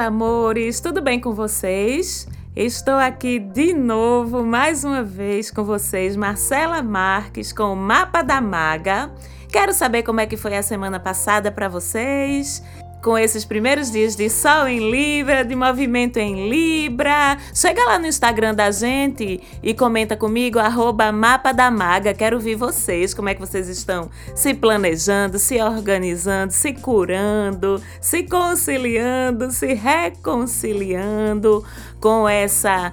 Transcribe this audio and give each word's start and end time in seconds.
Amores, 0.00 0.80
tudo 0.80 1.02
bem 1.02 1.20
com 1.20 1.34
vocês? 1.34 2.26
Estou 2.56 2.94
aqui 2.94 3.38
de 3.38 3.74
novo, 3.74 4.42
mais 4.42 4.82
uma 4.82 5.02
vez 5.02 5.50
com 5.50 5.62
vocês, 5.62 6.16
Marcela 6.16 6.82
Marques, 6.82 7.52
com 7.52 7.74
o 7.74 7.76
Mapa 7.76 8.22
da 8.22 8.40
Maga. 8.40 9.10
Quero 9.52 9.74
saber 9.74 10.02
como 10.02 10.20
é 10.20 10.26
que 10.26 10.38
foi 10.38 10.56
a 10.56 10.62
semana 10.62 10.98
passada 10.98 11.52
para 11.52 11.68
vocês 11.68 12.62
com 13.02 13.16
esses 13.16 13.44
primeiros 13.44 13.90
dias 13.90 14.14
de 14.14 14.28
Sol 14.28 14.68
em 14.68 14.90
Libra, 14.90 15.44
de 15.44 15.54
movimento 15.54 16.18
em 16.18 16.48
Libra. 16.48 17.38
Chega 17.54 17.84
lá 17.84 17.98
no 17.98 18.06
Instagram 18.06 18.54
da 18.54 18.70
gente 18.70 19.40
e 19.62 19.74
comenta 19.74 20.16
comigo, 20.16 20.58
arroba 20.58 21.10
Mapa 21.10 21.52
da 21.52 21.70
Maga. 21.70 22.12
Quero 22.12 22.38
ver 22.38 22.56
vocês, 22.56 23.14
como 23.14 23.28
é 23.28 23.34
que 23.34 23.40
vocês 23.40 23.68
estão 23.68 24.10
se 24.34 24.52
planejando, 24.54 25.38
se 25.38 25.60
organizando, 25.60 26.52
se 26.52 26.72
curando, 26.72 27.82
se 28.00 28.22
conciliando, 28.24 29.50
se 29.50 29.74
reconciliando 29.74 31.64
com 32.00 32.28
essa 32.28 32.92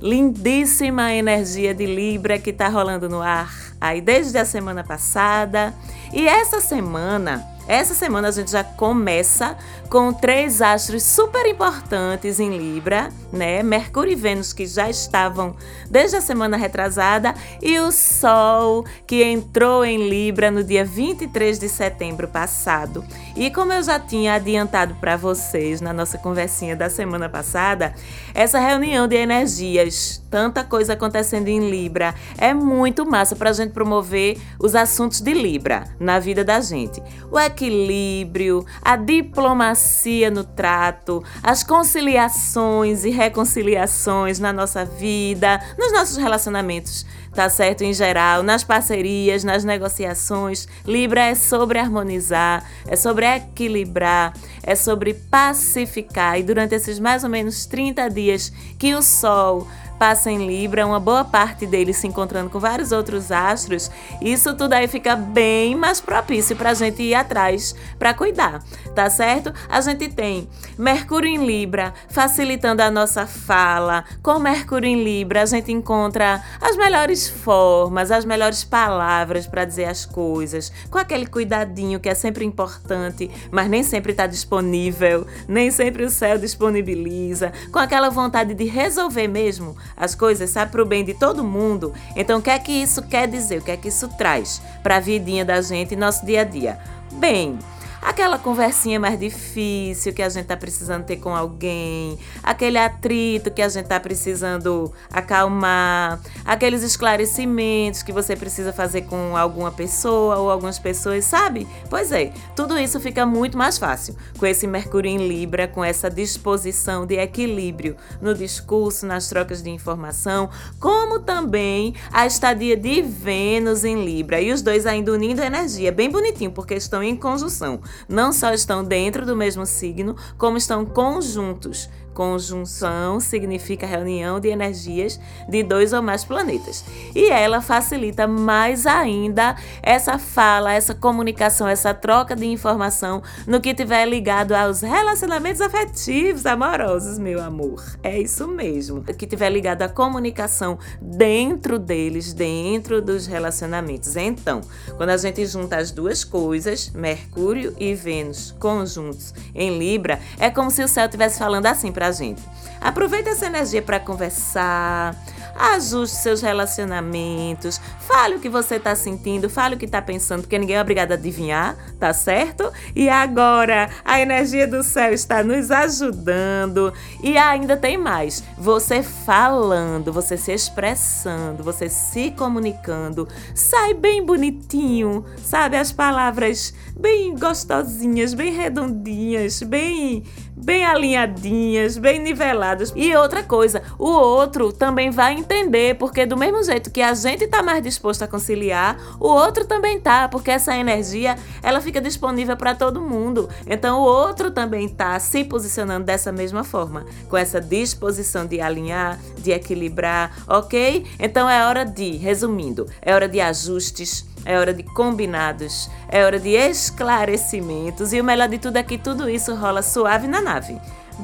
lindíssima 0.00 1.12
energia 1.12 1.74
de 1.74 1.84
Libra 1.84 2.38
que 2.38 2.50
está 2.50 2.68
rolando 2.68 3.08
no 3.08 3.20
ar 3.20 3.52
aí 3.80 4.00
desde 4.00 4.38
a 4.38 4.44
semana 4.44 4.84
passada. 4.84 5.74
E 6.12 6.26
essa 6.26 6.60
semana 6.60 7.57
essa 7.68 7.94
semana 7.94 8.28
a 8.28 8.30
gente 8.30 8.50
já 8.50 8.64
começa 8.64 9.56
com 9.90 10.10
três 10.12 10.62
astros 10.62 11.02
super 11.02 11.46
importantes 11.46 12.40
em 12.40 12.56
Libra, 12.56 13.10
né? 13.30 13.62
Mercúrio 13.62 14.12
e 14.12 14.16
Vênus 14.16 14.54
que 14.54 14.66
já 14.66 14.88
estavam 14.88 15.54
desde 15.90 16.16
a 16.16 16.20
semana 16.20 16.56
retrasada 16.56 17.34
e 17.62 17.78
o 17.78 17.92
Sol 17.92 18.86
que 19.06 19.22
entrou 19.22 19.84
em 19.84 20.08
Libra 20.08 20.50
no 20.50 20.64
dia 20.64 20.84
23 20.84 21.58
de 21.58 21.68
setembro 21.68 22.26
passado. 22.26 23.04
E 23.36 23.50
como 23.50 23.72
eu 23.72 23.82
já 23.82 24.00
tinha 24.00 24.34
adiantado 24.34 24.94
para 24.94 25.16
vocês 25.16 25.82
na 25.82 25.92
nossa 25.92 26.16
conversinha 26.16 26.74
da 26.74 26.88
semana 26.88 27.28
passada, 27.28 27.94
essa 28.34 28.58
reunião 28.58 29.06
de 29.06 29.16
energias, 29.16 30.22
tanta 30.30 30.64
coisa 30.64 30.94
acontecendo 30.94 31.48
em 31.48 31.70
Libra, 31.70 32.14
é 32.38 32.54
muito 32.54 33.04
massa 33.04 33.36
para 33.36 33.50
a 33.50 33.52
gente 33.52 33.72
promover 33.72 34.38
os 34.58 34.74
assuntos 34.74 35.20
de 35.20 35.34
Libra 35.34 35.84
na 36.00 36.18
vida 36.18 36.42
da 36.42 36.60
gente. 36.60 37.02
O 37.30 37.38
equilíbrio, 37.58 38.64
a 38.80 38.94
diplomacia 38.94 40.30
no 40.30 40.44
trato, 40.44 41.24
as 41.42 41.64
conciliações 41.64 43.04
e 43.04 43.10
reconciliações 43.10 44.38
na 44.38 44.52
nossa 44.52 44.84
vida, 44.84 45.60
nos 45.76 45.92
nossos 45.92 46.16
relacionamentos 46.16 47.04
tá 47.34 47.48
certo? 47.48 47.82
Em 47.82 47.92
geral, 47.92 48.42
nas 48.42 48.64
parcerias, 48.64 49.44
nas 49.44 49.62
negociações. 49.62 50.66
Libra 50.84 51.26
é 51.26 51.36
sobre 51.36 51.78
harmonizar, 51.78 52.64
é 52.84 52.96
sobre 52.96 53.26
equilibrar, 53.26 54.32
é 54.60 54.74
sobre 54.74 55.14
pacificar. 55.14 56.40
E 56.40 56.42
durante 56.42 56.74
esses 56.74 56.98
mais 56.98 57.22
ou 57.22 57.30
menos 57.30 57.64
30 57.66 58.08
dias 58.10 58.52
que 58.76 58.92
o 58.92 59.02
Sol 59.02 59.68
passa 59.98 60.30
em 60.30 60.46
Libra, 60.46 60.86
uma 60.86 61.00
boa 61.00 61.24
parte 61.24 61.66
dele 61.66 61.92
se 61.92 62.06
encontrando 62.06 62.48
com 62.48 62.60
vários 62.60 62.92
outros 62.92 63.32
astros, 63.32 63.90
isso 64.20 64.54
tudo 64.54 64.74
aí 64.74 64.86
fica 64.86 65.16
bem 65.16 65.74
mais 65.74 66.00
propício 66.00 66.54
para 66.54 66.70
a 66.70 66.74
gente 66.74 67.02
ir 67.02 67.14
atrás 67.14 67.74
para 67.98 68.14
cuidar, 68.14 68.62
tá 68.94 69.10
certo? 69.10 69.52
A 69.68 69.80
gente 69.80 70.08
tem 70.08 70.48
Mercúrio 70.78 71.28
em 71.28 71.44
Libra 71.44 71.92
facilitando 72.08 72.82
a 72.82 72.90
nossa 72.90 73.26
fala. 73.26 74.04
Com 74.22 74.38
Mercúrio 74.38 74.88
em 74.88 75.02
Libra, 75.02 75.42
a 75.42 75.46
gente 75.46 75.72
encontra 75.72 76.42
as 76.60 76.76
melhores 76.76 77.28
formas, 77.28 78.10
as 78.10 78.24
melhores 78.24 78.62
palavras 78.62 79.46
para 79.46 79.64
dizer 79.64 79.86
as 79.86 80.06
coisas, 80.06 80.72
com 80.90 80.98
aquele 80.98 81.26
cuidadinho 81.26 81.98
que 81.98 82.08
é 82.08 82.14
sempre 82.14 82.44
importante, 82.44 83.30
mas 83.50 83.68
nem 83.68 83.82
sempre 83.82 84.12
está 84.12 84.26
disponível, 84.26 85.26
nem 85.48 85.70
sempre 85.70 86.04
o 86.04 86.10
céu 86.10 86.38
disponibiliza, 86.38 87.52
com 87.72 87.78
aquela 87.78 88.10
vontade 88.10 88.54
de 88.54 88.64
resolver 88.64 89.26
mesmo 89.26 89.76
as 89.96 90.14
coisas, 90.14 90.50
sabe, 90.50 90.72
para 90.72 90.82
o 90.82 90.86
bem 90.86 91.04
de 91.04 91.14
todo 91.14 91.44
mundo. 91.44 91.92
Então, 92.14 92.38
o 92.38 92.42
que 92.42 92.50
é 92.50 92.58
que 92.58 92.72
isso 92.72 93.02
quer 93.02 93.28
dizer? 93.28 93.58
O 93.58 93.62
que 93.62 93.70
é 93.70 93.76
que 93.76 93.88
isso 93.88 94.08
traz 94.08 94.60
para 94.82 94.96
a 94.96 95.00
vidinha 95.00 95.44
da 95.44 95.60
gente 95.60 95.92
e 95.92 95.96
nosso 95.96 96.24
dia 96.24 96.42
a 96.42 96.44
dia? 96.44 96.78
Bem, 97.12 97.58
aquela 98.00 98.38
conversinha 98.38 98.98
mais 98.98 99.18
difícil 99.18 100.12
que 100.12 100.22
a 100.22 100.28
gente 100.28 100.46
tá 100.46 100.56
precisando 100.56 101.04
ter 101.04 101.16
com 101.16 101.34
alguém, 101.34 102.18
aquele 102.42 102.78
atrito 102.78 103.50
que 103.50 103.62
a 103.62 103.68
gente 103.68 103.86
tá 103.86 103.98
precisando 103.98 104.92
acalmar, 105.10 106.20
aqueles 106.44 106.82
esclarecimentos 106.82 108.02
que 108.02 108.12
você 108.12 108.36
precisa 108.36 108.72
fazer 108.72 109.02
com 109.02 109.36
alguma 109.36 109.70
pessoa 109.70 110.36
ou 110.36 110.50
algumas 110.50 110.78
pessoas, 110.78 111.24
sabe? 111.24 111.66
Pois 111.90 112.12
é, 112.12 112.32
tudo 112.54 112.78
isso 112.78 113.00
fica 113.00 113.26
muito 113.26 113.56
mais 113.56 113.78
fácil 113.78 114.16
com 114.38 114.46
esse 114.46 114.66
Mercúrio 114.66 115.10
em 115.10 115.28
Libra, 115.28 115.66
com 115.66 115.84
essa 115.84 116.10
disposição 116.10 117.06
de 117.06 117.16
equilíbrio 117.16 117.96
no 118.20 118.34
discurso, 118.34 119.06
nas 119.06 119.28
trocas 119.28 119.62
de 119.62 119.70
informação, 119.70 120.50
como 120.78 121.20
também 121.20 121.94
a 122.12 122.26
estadia 122.26 122.76
de 122.76 123.02
Vênus 123.02 123.84
em 123.84 124.04
Libra. 124.04 124.40
E 124.40 124.52
os 124.52 124.62
dois 124.62 124.86
ainda 124.86 125.12
unindo 125.12 125.42
energia, 125.42 125.90
bem 125.90 126.10
bonitinho, 126.10 126.50
porque 126.50 126.74
estão 126.74 127.02
em 127.02 127.16
conjunção 127.16 127.80
não 128.08 128.32
só 128.32 128.52
estão 128.52 128.84
dentro 128.84 129.24
do 129.24 129.36
mesmo 129.36 129.64
signo, 129.64 130.14
como 130.36 130.58
estão 130.58 130.84
conjuntos. 130.84 131.88
Conjunção 132.18 133.20
significa 133.20 133.86
reunião 133.86 134.40
de 134.40 134.48
energias 134.48 135.20
de 135.48 135.62
dois 135.62 135.92
ou 135.92 136.02
mais 136.02 136.24
planetas. 136.24 136.84
E 137.14 137.30
ela 137.30 137.60
facilita 137.60 138.26
mais 138.26 138.86
ainda 138.86 139.54
essa 139.80 140.18
fala, 140.18 140.72
essa 140.72 140.96
comunicação, 140.96 141.68
essa 141.68 141.94
troca 141.94 142.34
de 142.34 142.44
informação 142.44 143.22
no 143.46 143.60
que 143.60 143.72
tiver 143.72 144.04
ligado 144.04 144.50
aos 144.50 144.80
relacionamentos 144.80 145.60
afetivos, 145.60 146.44
amorosos, 146.44 147.20
meu 147.20 147.40
amor. 147.40 147.84
É 148.02 148.20
isso 148.20 148.48
mesmo. 148.48 149.00
Que 149.04 149.24
tiver 149.24 149.50
ligado 149.50 149.82
à 149.82 149.88
comunicação 149.88 150.76
dentro 151.00 151.78
deles, 151.78 152.32
dentro 152.32 153.00
dos 153.00 153.28
relacionamentos. 153.28 154.16
Então, 154.16 154.60
quando 154.96 155.10
a 155.10 155.16
gente 155.16 155.46
junta 155.46 155.76
as 155.76 155.92
duas 155.92 156.24
coisas, 156.24 156.90
Mercúrio 156.90 157.76
e 157.78 157.94
Vênus 157.94 158.56
conjuntos 158.58 159.32
em 159.54 159.78
Libra, 159.78 160.18
é 160.36 160.50
como 160.50 160.68
se 160.68 160.82
o 160.82 160.88
céu 160.88 161.04
estivesse 161.04 161.38
falando 161.38 161.66
assim 161.66 161.92
para 161.92 162.07
gente. 162.12 162.42
Aproveite 162.80 163.28
essa 163.28 163.46
energia 163.46 163.82
para 163.82 163.98
conversar, 163.98 165.16
ajuste 165.58 166.16
seus 166.16 166.40
relacionamentos, 166.40 167.80
fale 167.98 168.36
o 168.36 168.40
que 168.40 168.48
você 168.48 168.76
está 168.76 168.94
sentindo, 168.94 169.50
fale 169.50 169.74
o 169.74 169.78
que 169.78 169.84
está 169.84 170.00
pensando, 170.00 170.42
porque 170.42 170.58
ninguém 170.58 170.76
é 170.76 170.80
obrigado 170.80 171.12
a 171.12 171.14
adivinhar, 171.14 171.76
tá 171.98 172.12
certo? 172.12 172.72
E 172.94 173.08
agora 173.08 173.90
a 174.04 174.20
energia 174.20 174.66
do 174.66 174.82
céu 174.84 175.12
está 175.12 175.42
nos 175.42 175.70
ajudando 175.70 176.92
e 177.22 177.36
ainda 177.36 177.76
tem 177.76 177.98
mais. 177.98 178.44
Você 178.56 179.02
falando, 179.02 180.12
você 180.12 180.36
se 180.36 180.52
expressando, 180.52 181.64
você 181.64 181.88
se 181.88 182.30
comunicando, 182.30 183.28
sai 183.54 183.94
bem 183.94 184.24
bonitinho, 184.24 185.24
sabe? 185.42 185.76
As 185.76 185.90
palavras 185.90 186.72
bem 186.96 187.34
gostosinhas, 187.34 188.34
bem 188.34 188.52
redondinhas, 188.52 189.62
bem 189.62 190.22
bem 190.62 190.84
alinhadinhas, 190.84 191.96
bem 191.96 192.18
niveladas. 192.18 192.92
E 192.94 193.14
outra 193.14 193.42
coisa, 193.42 193.82
o 193.98 194.08
outro 194.08 194.72
também 194.72 195.10
vai 195.10 195.34
entender, 195.34 195.96
porque 195.96 196.26
do 196.26 196.36
mesmo 196.36 196.62
jeito 196.62 196.90
que 196.90 197.00
a 197.00 197.14
gente 197.14 197.44
está 197.44 197.62
mais 197.62 197.82
disposto 197.82 198.22
a 198.22 198.28
conciliar, 198.28 198.98
o 199.20 199.28
outro 199.28 199.64
também 199.64 200.00
tá, 200.00 200.28
porque 200.28 200.50
essa 200.50 200.76
energia, 200.76 201.36
ela 201.62 201.80
fica 201.80 202.00
disponível 202.00 202.56
para 202.56 202.74
todo 202.74 203.00
mundo. 203.00 203.48
Então 203.66 204.00
o 204.00 204.04
outro 204.04 204.50
também 204.50 204.88
tá 204.88 205.18
se 205.18 205.44
posicionando 205.44 206.04
dessa 206.04 206.32
mesma 206.32 206.64
forma, 206.64 207.06
com 207.28 207.36
essa 207.36 207.60
disposição 207.60 208.46
de 208.46 208.60
alinhar, 208.60 209.18
de 209.38 209.52
equilibrar, 209.52 210.32
OK? 210.46 211.06
Então 211.18 211.48
é 211.48 211.66
hora 211.66 211.84
de, 211.84 212.16
resumindo, 212.16 212.86
é 213.00 213.14
hora 213.14 213.28
de 213.28 213.40
ajustes, 213.40 214.26
é 214.44 214.58
hora 214.58 214.72
de 214.72 214.82
combinados, 214.82 215.90
é 216.08 216.24
hora 216.24 216.38
de 216.38 216.50
esclarecimentos 216.50 218.12
e 218.12 218.20
o 218.20 218.24
melhor 218.24 218.48
de 218.48 218.58
tudo 218.58 218.76
é 218.76 218.82
que 218.82 218.98
tudo 218.98 219.28
isso 219.28 219.54
rola 219.54 219.82
suave 219.82 220.26
na 220.26 220.40
nave. 220.40 220.78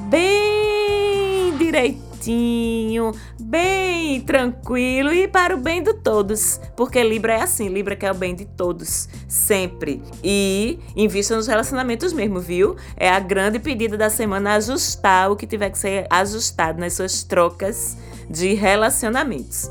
Bem 0.08 1.56
direitinho, 1.56 3.12
bem 3.38 4.20
tranquilo 4.20 5.12
e 5.12 5.28
para 5.28 5.54
o 5.54 5.58
bem 5.58 5.82
de 5.82 5.94
todos, 5.94 6.60
porque 6.76 7.02
Libra 7.02 7.34
é 7.34 7.42
assim, 7.42 7.68
Libra 7.68 7.96
quer 7.96 8.10
o 8.10 8.14
bem 8.14 8.34
de 8.34 8.44
todos, 8.44 9.08
sempre. 9.28 10.02
E 10.22 10.78
invista 10.96 11.36
nos 11.36 11.46
relacionamentos 11.46 12.12
mesmo, 12.12 12.40
viu? 12.40 12.76
É 12.96 13.08
a 13.08 13.20
grande 13.20 13.58
pedida 13.58 13.96
da 13.96 14.10
semana 14.10 14.54
ajustar 14.54 15.30
o 15.30 15.36
que 15.36 15.46
tiver 15.46 15.70
que 15.70 15.78
ser 15.78 16.06
ajustado 16.10 16.80
nas 16.80 16.94
suas 16.94 17.22
trocas 17.22 17.96
de 18.28 18.54
relacionamentos. 18.54 19.70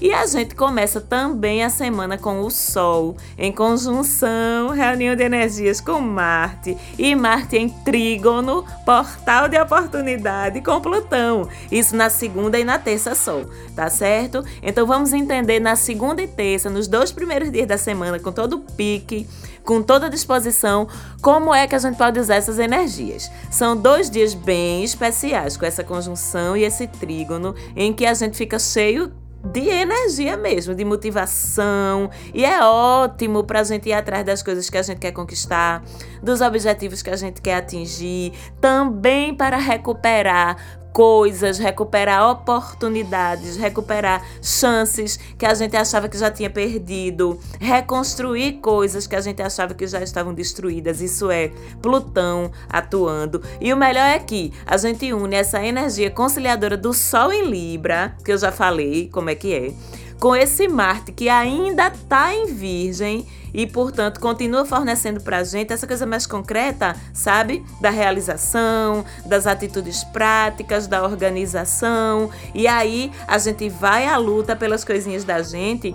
E 0.00 0.12
a 0.12 0.26
gente 0.26 0.54
começa 0.54 1.00
também 1.00 1.62
a 1.64 1.70
semana 1.70 2.18
com 2.18 2.40
o 2.40 2.50
Sol 2.50 3.16
em 3.38 3.52
conjunção, 3.52 4.68
reunião 4.70 5.14
de 5.14 5.22
energias 5.22 5.80
com 5.80 6.00
Marte 6.00 6.76
e 6.98 7.14
Marte 7.14 7.56
em 7.56 7.68
trígono, 7.68 8.64
portal 8.84 9.48
de 9.48 9.58
oportunidade 9.58 10.60
com 10.60 10.80
Plutão. 10.80 11.48
Isso 11.70 11.96
na 11.96 12.10
segunda 12.10 12.58
e 12.58 12.64
na 12.64 12.78
terça 12.78 13.14
Sol, 13.14 13.46
tá 13.74 13.88
certo? 13.88 14.44
Então 14.62 14.86
vamos 14.86 15.12
entender 15.12 15.60
na 15.60 15.76
segunda 15.76 16.22
e 16.22 16.26
terça, 16.26 16.68
nos 16.68 16.88
dois 16.88 17.12
primeiros 17.12 17.50
dias 17.50 17.66
da 17.66 17.78
semana, 17.78 18.18
com 18.18 18.32
todo 18.32 18.56
o 18.56 18.60
pique 18.60 19.26
com 19.64 19.82
toda 19.82 20.06
a 20.06 20.10
disposição, 20.10 20.86
como 21.22 21.54
é 21.54 21.66
que 21.66 21.74
a 21.74 21.78
gente 21.78 21.96
pode 21.96 22.20
usar 22.20 22.34
essas 22.34 22.58
energias. 22.58 23.30
São 23.50 23.74
dois 23.74 24.10
dias 24.10 24.34
bem 24.34 24.84
especiais, 24.84 25.56
com 25.56 25.64
essa 25.64 25.82
conjunção 25.82 26.54
e 26.54 26.64
esse 26.64 26.86
trígono, 26.86 27.54
em 27.74 27.90
que 27.90 28.04
a 28.04 28.12
gente 28.12 28.36
fica 28.36 28.58
cheio 28.58 29.10
de 29.44 29.68
energia 29.68 30.36
mesmo, 30.36 30.74
de 30.74 30.84
motivação. 30.84 32.10
E 32.32 32.44
é 32.44 32.64
ótimo 32.64 33.44
para 33.44 33.60
a 33.60 33.64
gente 33.64 33.88
ir 33.88 33.92
atrás 33.92 34.24
das 34.24 34.42
coisas 34.42 34.70
que 34.70 34.78
a 34.78 34.82
gente 34.82 34.98
quer 34.98 35.12
conquistar, 35.12 35.82
dos 36.22 36.40
objetivos 36.40 37.02
que 37.02 37.10
a 37.10 37.16
gente 37.16 37.42
quer 37.42 37.56
atingir, 37.56 38.32
também 38.60 39.34
para 39.34 39.56
recuperar 39.56 40.83
coisas, 40.94 41.58
recuperar 41.58 42.30
oportunidades, 42.30 43.56
recuperar 43.56 44.24
chances 44.40 45.18
que 45.36 45.44
a 45.44 45.52
gente 45.52 45.76
achava 45.76 46.08
que 46.08 46.16
já 46.16 46.30
tinha 46.30 46.48
perdido, 46.48 47.36
reconstruir 47.58 48.60
coisas 48.60 49.04
que 49.04 49.16
a 49.16 49.20
gente 49.20 49.42
achava 49.42 49.74
que 49.74 49.88
já 49.88 50.00
estavam 50.00 50.32
destruídas. 50.32 51.00
Isso 51.00 51.32
é 51.32 51.50
Plutão 51.82 52.52
atuando. 52.68 53.42
E 53.60 53.72
o 53.72 53.76
melhor 53.76 54.06
é 54.06 54.20
que 54.20 54.52
a 54.64 54.76
gente 54.76 55.12
une 55.12 55.34
essa 55.34 55.60
energia 55.64 56.12
conciliadora 56.12 56.76
do 56.76 56.94
Sol 56.94 57.32
em 57.32 57.50
Libra, 57.50 58.16
que 58.24 58.32
eu 58.32 58.38
já 58.38 58.52
falei 58.52 59.08
como 59.12 59.30
é 59.30 59.34
que 59.34 59.52
é, 59.52 59.72
com 60.20 60.34
esse 60.34 60.68
Marte 60.68 61.12
que 61.12 61.28
ainda 61.28 61.88
está 61.88 62.34
em 62.34 62.46
Virgem 62.46 63.26
e, 63.52 63.66
portanto, 63.66 64.18
continua 64.18 64.64
fornecendo 64.64 65.20
para 65.20 65.38
a 65.38 65.44
gente 65.44 65.72
essa 65.72 65.86
coisa 65.86 66.04
mais 66.04 66.26
concreta, 66.26 66.96
sabe? 67.12 67.64
Da 67.80 67.88
realização, 67.88 69.04
das 69.24 69.46
atitudes 69.46 70.02
práticas, 70.02 70.88
da 70.88 71.04
organização. 71.04 72.30
E 72.52 72.66
aí 72.66 73.12
a 73.28 73.38
gente 73.38 73.68
vai 73.68 74.06
à 74.06 74.16
luta 74.16 74.56
pelas 74.56 74.84
coisinhas 74.84 75.22
da 75.22 75.40
gente 75.40 75.94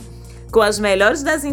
com 0.51 0.61
as 0.61 0.79
melhores 0.79 1.21
das, 1.21 1.43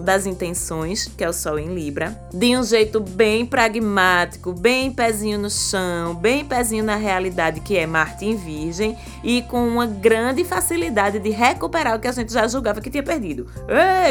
das 0.00 0.26
intenções, 0.26 1.06
que 1.06 1.22
é 1.22 1.28
o 1.28 1.32
Sol 1.32 1.58
em 1.58 1.74
Libra, 1.74 2.18
de 2.32 2.56
um 2.56 2.62
jeito 2.62 3.00
bem 3.00 3.44
pragmático, 3.44 4.52
bem 4.52 4.90
pezinho 4.90 5.38
no 5.38 5.50
chão, 5.50 6.14
bem 6.14 6.44
pezinho 6.44 6.82
na 6.82 6.96
realidade, 6.96 7.60
que 7.60 7.76
é 7.76 7.86
Marte 7.86 8.24
em 8.24 8.36
Virgem, 8.36 8.96
e 9.22 9.42
com 9.42 9.66
uma 9.66 9.86
grande 9.86 10.44
facilidade 10.44 11.18
de 11.18 11.30
recuperar 11.30 11.96
o 11.96 12.00
que 12.00 12.08
a 12.08 12.12
gente 12.12 12.32
já 12.32 12.48
julgava 12.48 12.80
que 12.80 12.90
tinha 12.90 13.02
perdido, 13.02 13.46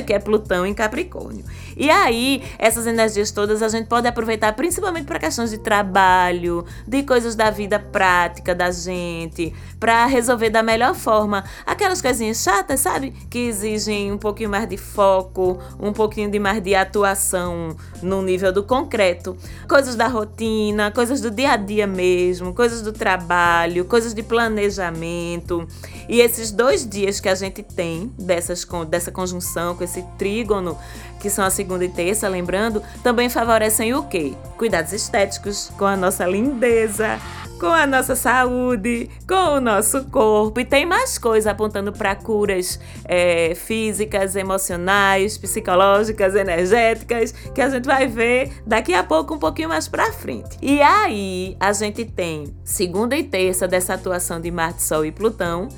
que 0.05 0.13
é 0.13 0.19
Plutão 0.19 0.65
em 0.65 0.73
Capricórnio. 0.73 1.43
E 1.75 1.89
aí, 1.89 2.43
essas 2.59 2.85
energias 2.85 3.31
todas 3.31 3.61
a 3.63 3.67
gente 3.67 3.87
pode 3.87 4.07
aproveitar 4.07 4.53
principalmente 4.53 5.05
para 5.05 5.19
questões 5.19 5.49
de 5.49 5.57
trabalho, 5.57 6.65
de 6.87 7.03
coisas 7.03 7.35
da 7.35 7.49
vida 7.49 7.79
prática 7.79 8.53
da 8.53 8.71
gente, 8.71 9.53
para 9.79 10.05
resolver 10.05 10.49
da 10.49 10.61
melhor 10.61 10.93
forma 10.93 11.43
aquelas 11.65 12.01
coisinhas 12.01 12.37
chatas, 12.41 12.79
sabe? 12.79 13.11
Que 13.29 13.39
exigem 13.39 14.11
um 14.11 14.17
pouquinho 14.35 14.49
mais 14.49 14.67
de 14.67 14.75
foco, 14.75 15.57
um 15.79 15.93
pouquinho 15.93 16.29
de 16.29 16.37
mais 16.39 16.61
de 16.61 16.75
atuação 16.75 17.73
no 18.01 18.21
nível 18.21 18.51
do 18.51 18.63
concreto. 18.63 19.37
Coisas 19.65 19.95
da 19.95 20.07
rotina, 20.07 20.91
coisas 20.91 21.21
do 21.21 21.31
dia 21.31 21.51
a 21.51 21.55
dia 21.55 21.87
mesmo, 21.87 22.53
coisas 22.53 22.81
do 22.81 22.91
trabalho, 22.91 23.85
coisas 23.85 24.13
de 24.13 24.21
planejamento. 24.21 25.65
E 26.09 26.19
esses 26.19 26.51
dois 26.51 26.85
dias 26.85 27.21
que 27.21 27.29
a 27.29 27.35
gente 27.35 27.63
tem 27.63 28.11
dessas, 28.19 28.67
dessa 28.89 29.09
conjunção 29.09 29.73
com 29.73 29.85
esse 29.85 30.03
trígono, 30.17 30.77
que 31.21 31.29
são 31.29 31.45
a 31.45 31.49
segunda 31.49 31.85
e 31.85 31.89
terça, 31.89 32.27
lembrando, 32.27 32.83
também 33.01 33.29
favorecem 33.29 33.93
o 33.93 34.03
quê? 34.03 34.33
Cuidados 34.57 34.91
estéticos 34.91 35.71
com 35.77 35.85
a 35.85 35.95
nossa 35.95 36.25
lindeza, 36.25 37.21
com 37.59 37.67
a 37.67 37.87
nossa 37.87 38.15
saúde, 38.15 39.09
com 39.27 39.57
o 39.57 39.61
nosso 39.61 40.05
corpo. 40.05 40.59
E 40.59 40.65
tem 40.65 40.85
mais 40.85 41.17
coisa 41.17 41.51
apontando 41.51 41.91
para 41.91 42.15
curas 42.15 42.79
é, 43.05 43.53
físicas, 43.55 44.35
emocionais, 44.35 45.37
psicológicas, 45.37 46.35
energéticas, 46.35 47.31
que 47.31 47.61
a 47.61 47.69
gente 47.69 47.85
vai 47.85 48.07
ver 48.07 48.51
daqui 48.65 48.93
a 48.93 49.03
pouco, 49.03 49.35
um 49.35 49.39
pouquinho 49.39 49.69
mais 49.69 49.87
para 49.87 50.11
frente. 50.11 50.57
E 50.61 50.81
aí 50.81 51.55
a 51.59 51.71
gente 51.73 52.05
tem 52.05 52.53
segunda 52.63 53.15
e 53.15 53.23
terça 53.23 53.67
dessa 53.67 53.93
atuação 53.93 54.39
de 54.39 54.51
Marte, 54.51 54.83
Sol 54.83 55.05
e 55.05 55.11
Plutão. 55.11 55.69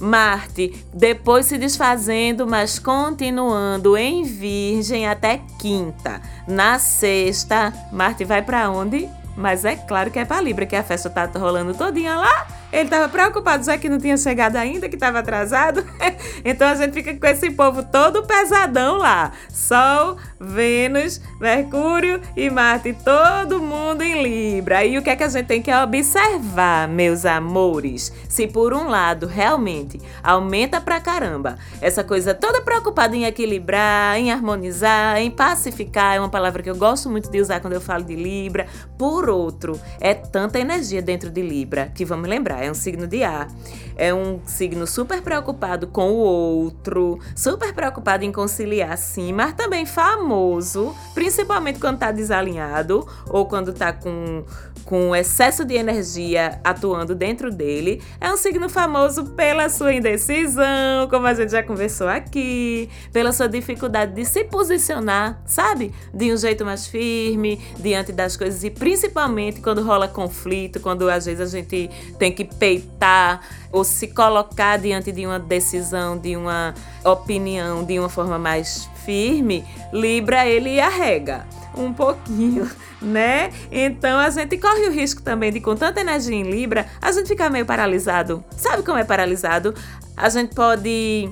Marte, 0.00 0.84
depois 0.92 1.46
se 1.46 1.56
desfazendo, 1.56 2.46
mas 2.46 2.78
continuando 2.78 3.96
em 3.96 4.24
Virgem 4.24 5.06
até 5.06 5.40
quinta. 5.58 6.20
Na 6.46 6.78
sexta, 6.78 7.72
Marte 7.92 8.24
vai 8.24 8.42
para 8.42 8.70
onde? 8.70 9.08
Mas 9.36 9.64
é 9.64 9.76
claro 9.76 10.10
que 10.10 10.18
é 10.18 10.24
para 10.24 10.40
Libra, 10.40 10.66
que 10.66 10.76
a 10.76 10.82
festa 10.82 11.10
tá 11.10 11.26
rolando 11.38 11.74
todinha 11.74 12.16
lá 12.16 12.46
ele 12.74 12.86
estava 12.86 13.08
preocupado, 13.08 13.64
já 13.64 13.78
que 13.78 13.88
não 13.88 13.98
tinha 13.98 14.16
chegado 14.16 14.56
ainda, 14.56 14.88
que 14.88 14.96
estava 14.96 15.20
atrasado. 15.20 15.84
então 16.44 16.66
a 16.66 16.74
gente 16.74 16.92
fica 16.92 17.14
com 17.14 17.26
esse 17.28 17.48
povo 17.52 17.84
todo 17.84 18.24
pesadão 18.24 18.98
lá. 18.98 19.30
Sol, 19.48 20.16
Vênus, 20.40 21.20
Mercúrio 21.40 22.20
e 22.36 22.50
Marte, 22.50 22.92
todo 22.92 23.62
mundo 23.62 24.02
em 24.02 24.24
Libra. 24.24 24.84
E 24.84 24.98
o 24.98 25.02
que 25.02 25.10
é 25.10 25.14
que 25.14 25.22
a 25.22 25.28
gente 25.28 25.46
tem 25.46 25.62
que 25.62 25.72
observar, 25.72 26.88
meus 26.88 27.24
amores? 27.24 28.12
Se 28.28 28.48
por 28.48 28.74
um 28.74 28.88
lado 28.88 29.28
realmente 29.28 30.00
aumenta 30.20 30.80
pra 30.80 31.00
caramba 31.00 31.56
essa 31.80 32.02
coisa 32.02 32.34
toda 32.34 32.60
preocupada 32.60 33.14
em 33.14 33.24
equilibrar, 33.24 34.18
em 34.18 34.32
harmonizar, 34.32 35.18
em 35.18 35.30
pacificar, 35.30 36.16
é 36.16 36.18
uma 36.18 36.28
palavra 36.28 36.60
que 36.60 36.70
eu 36.70 36.76
gosto 36.76 37.08
muito 37.08 37.30
de 37.30 37.40
usar 37.40 37.60
quando 37.60 37.74
eu 37.74 37.80
falo 37.80 38.02
de 38.02 38.16
Libra. 38.16 38.66
Por 38.98 39.28
outro, 39.28 39.80
é 40.00 40.12
tanta 40.12 40.58
energia 40.58 41.00
dentro 41.00 41.30
de 41.30 41.40
Libra 41.40 41.92
que 41.94 42.04
vamos 42.04 42.28
lembrar 42.28 42.63
é 42.64 42.70
um 42.70 42.74
signo 42.74 43.06
de 43.06 43.22
ar. 43.22 43.48
É 43.96 44.12
um 44.12 44.40
signo 44.44 44.86
super 44.86 45.22
preocupado 45.22 45.86
com 45.86 46.10
o 46.10 46.16
outro, 46.16 47.20
super 47.36 47.72
preocupado 47.72 48.24
em 48.24 48.32
conciliar, 48.32 48.98
sim, 48.98 49.32
mas 49.32 49.52
também 49.54 49.86
famoso, 49.86 50.94
principalmente 51.14 51.78
quando 51.78 51.98
tá 51.98 52.10
desalinhado 52.10 53.06
ou 53.28 53.46
quando 53.46 53.72
tá 53.72 53.92
com, 53.92 54.44
com 54.84 55.14
excesso 55.14 55.64
de 55.64 55.74
energia 55.74 56.60
atuando 56.64 57.14
dentro 57.14 57.52
dele. 57.52 58.02
É 58.20 58.32
um 58.32 58.36
signo 58.36 58.68
famoso 58.68 59.26
pela 59.26 59.68
sua 59.68 59.92
indecisão, 59.92 61.08
como 61.08 61.26
a 61.28 61.34
gente 61.34 61.52
já 61.52 61.62
conversou 61.62 62.08
aqui, 62.08 62.88
pela 63.12 63.30
sua 63.32 63.48
dificuldade 63.48 64.12
de 64.12 64.24
se 64.24 64.42
posicionar, 64.44 65.40
sabe? 65.46 65.94
De 66.12 66.32
um 66.32 66.36
jeito 66.36 66.64
mais 66.64 66.86
firme 66.86 67.60
diante 67.78 68.10
das 68.10 68.36
coisas 68.36 68.64
e 68.64 68.70
principalmente 68.70 69.60
quando 69.60 69.82
rola 69.82 70.08
conflito, 70.08 70.80
quando 70.80 71.08
às 71.08 71.26
vezes 71.26 71.40
a 71.40 71.58
gente 71.58 71.88
tem 72.18 72.32
que 72.32 72.44
peitar 72.58 73.40
ou 73.72 73.84
se 73.84 74.08
colocar 74.08 74.78
diante 74.78 75.10
de 75.10 75.26
uma 75.26 75.38
decisão, 75.38 76.16
de 76.16 76.36
uma 76.36 76.74
opinião 77.04 77.84
de 77.84 77.98
uma 77.98 78.08
forma 78.08 78.38
mais 78.38 78.88
firme, 79.04 79.64
Libra 79.92 80.46
ele 80.46 80.80
arrega 80.80 81.46
um 81.76 81.92
pouquinho, 81.92 82.70
né? 83.02 83.50
Então 83.70 84.18
a 84.18 84.30
gente 84.30 84.56
corre 84.58 84.86
o 84.86 84.92
risco 84.92 85.22
também 85.22 85.52
de, 85.52 85.60
com 85.60 85.74
tanta 85.74 86.00
energia 86.00 86.36
em 86.36 86.44
Libra, 86.44 86.86
a 87.02 87.12
gente 87.12 87.28
ficar 87.28 87.50
meio 87.50 87.66
paralisado. 87.66 88.44
Sabe 88.56 88.82
como 88.82 88.98
é 88.98 89.04
paralisado? 89.04 89.74
A 90.16 90.28
gente 90.28 90.54
pode 90.54 91.28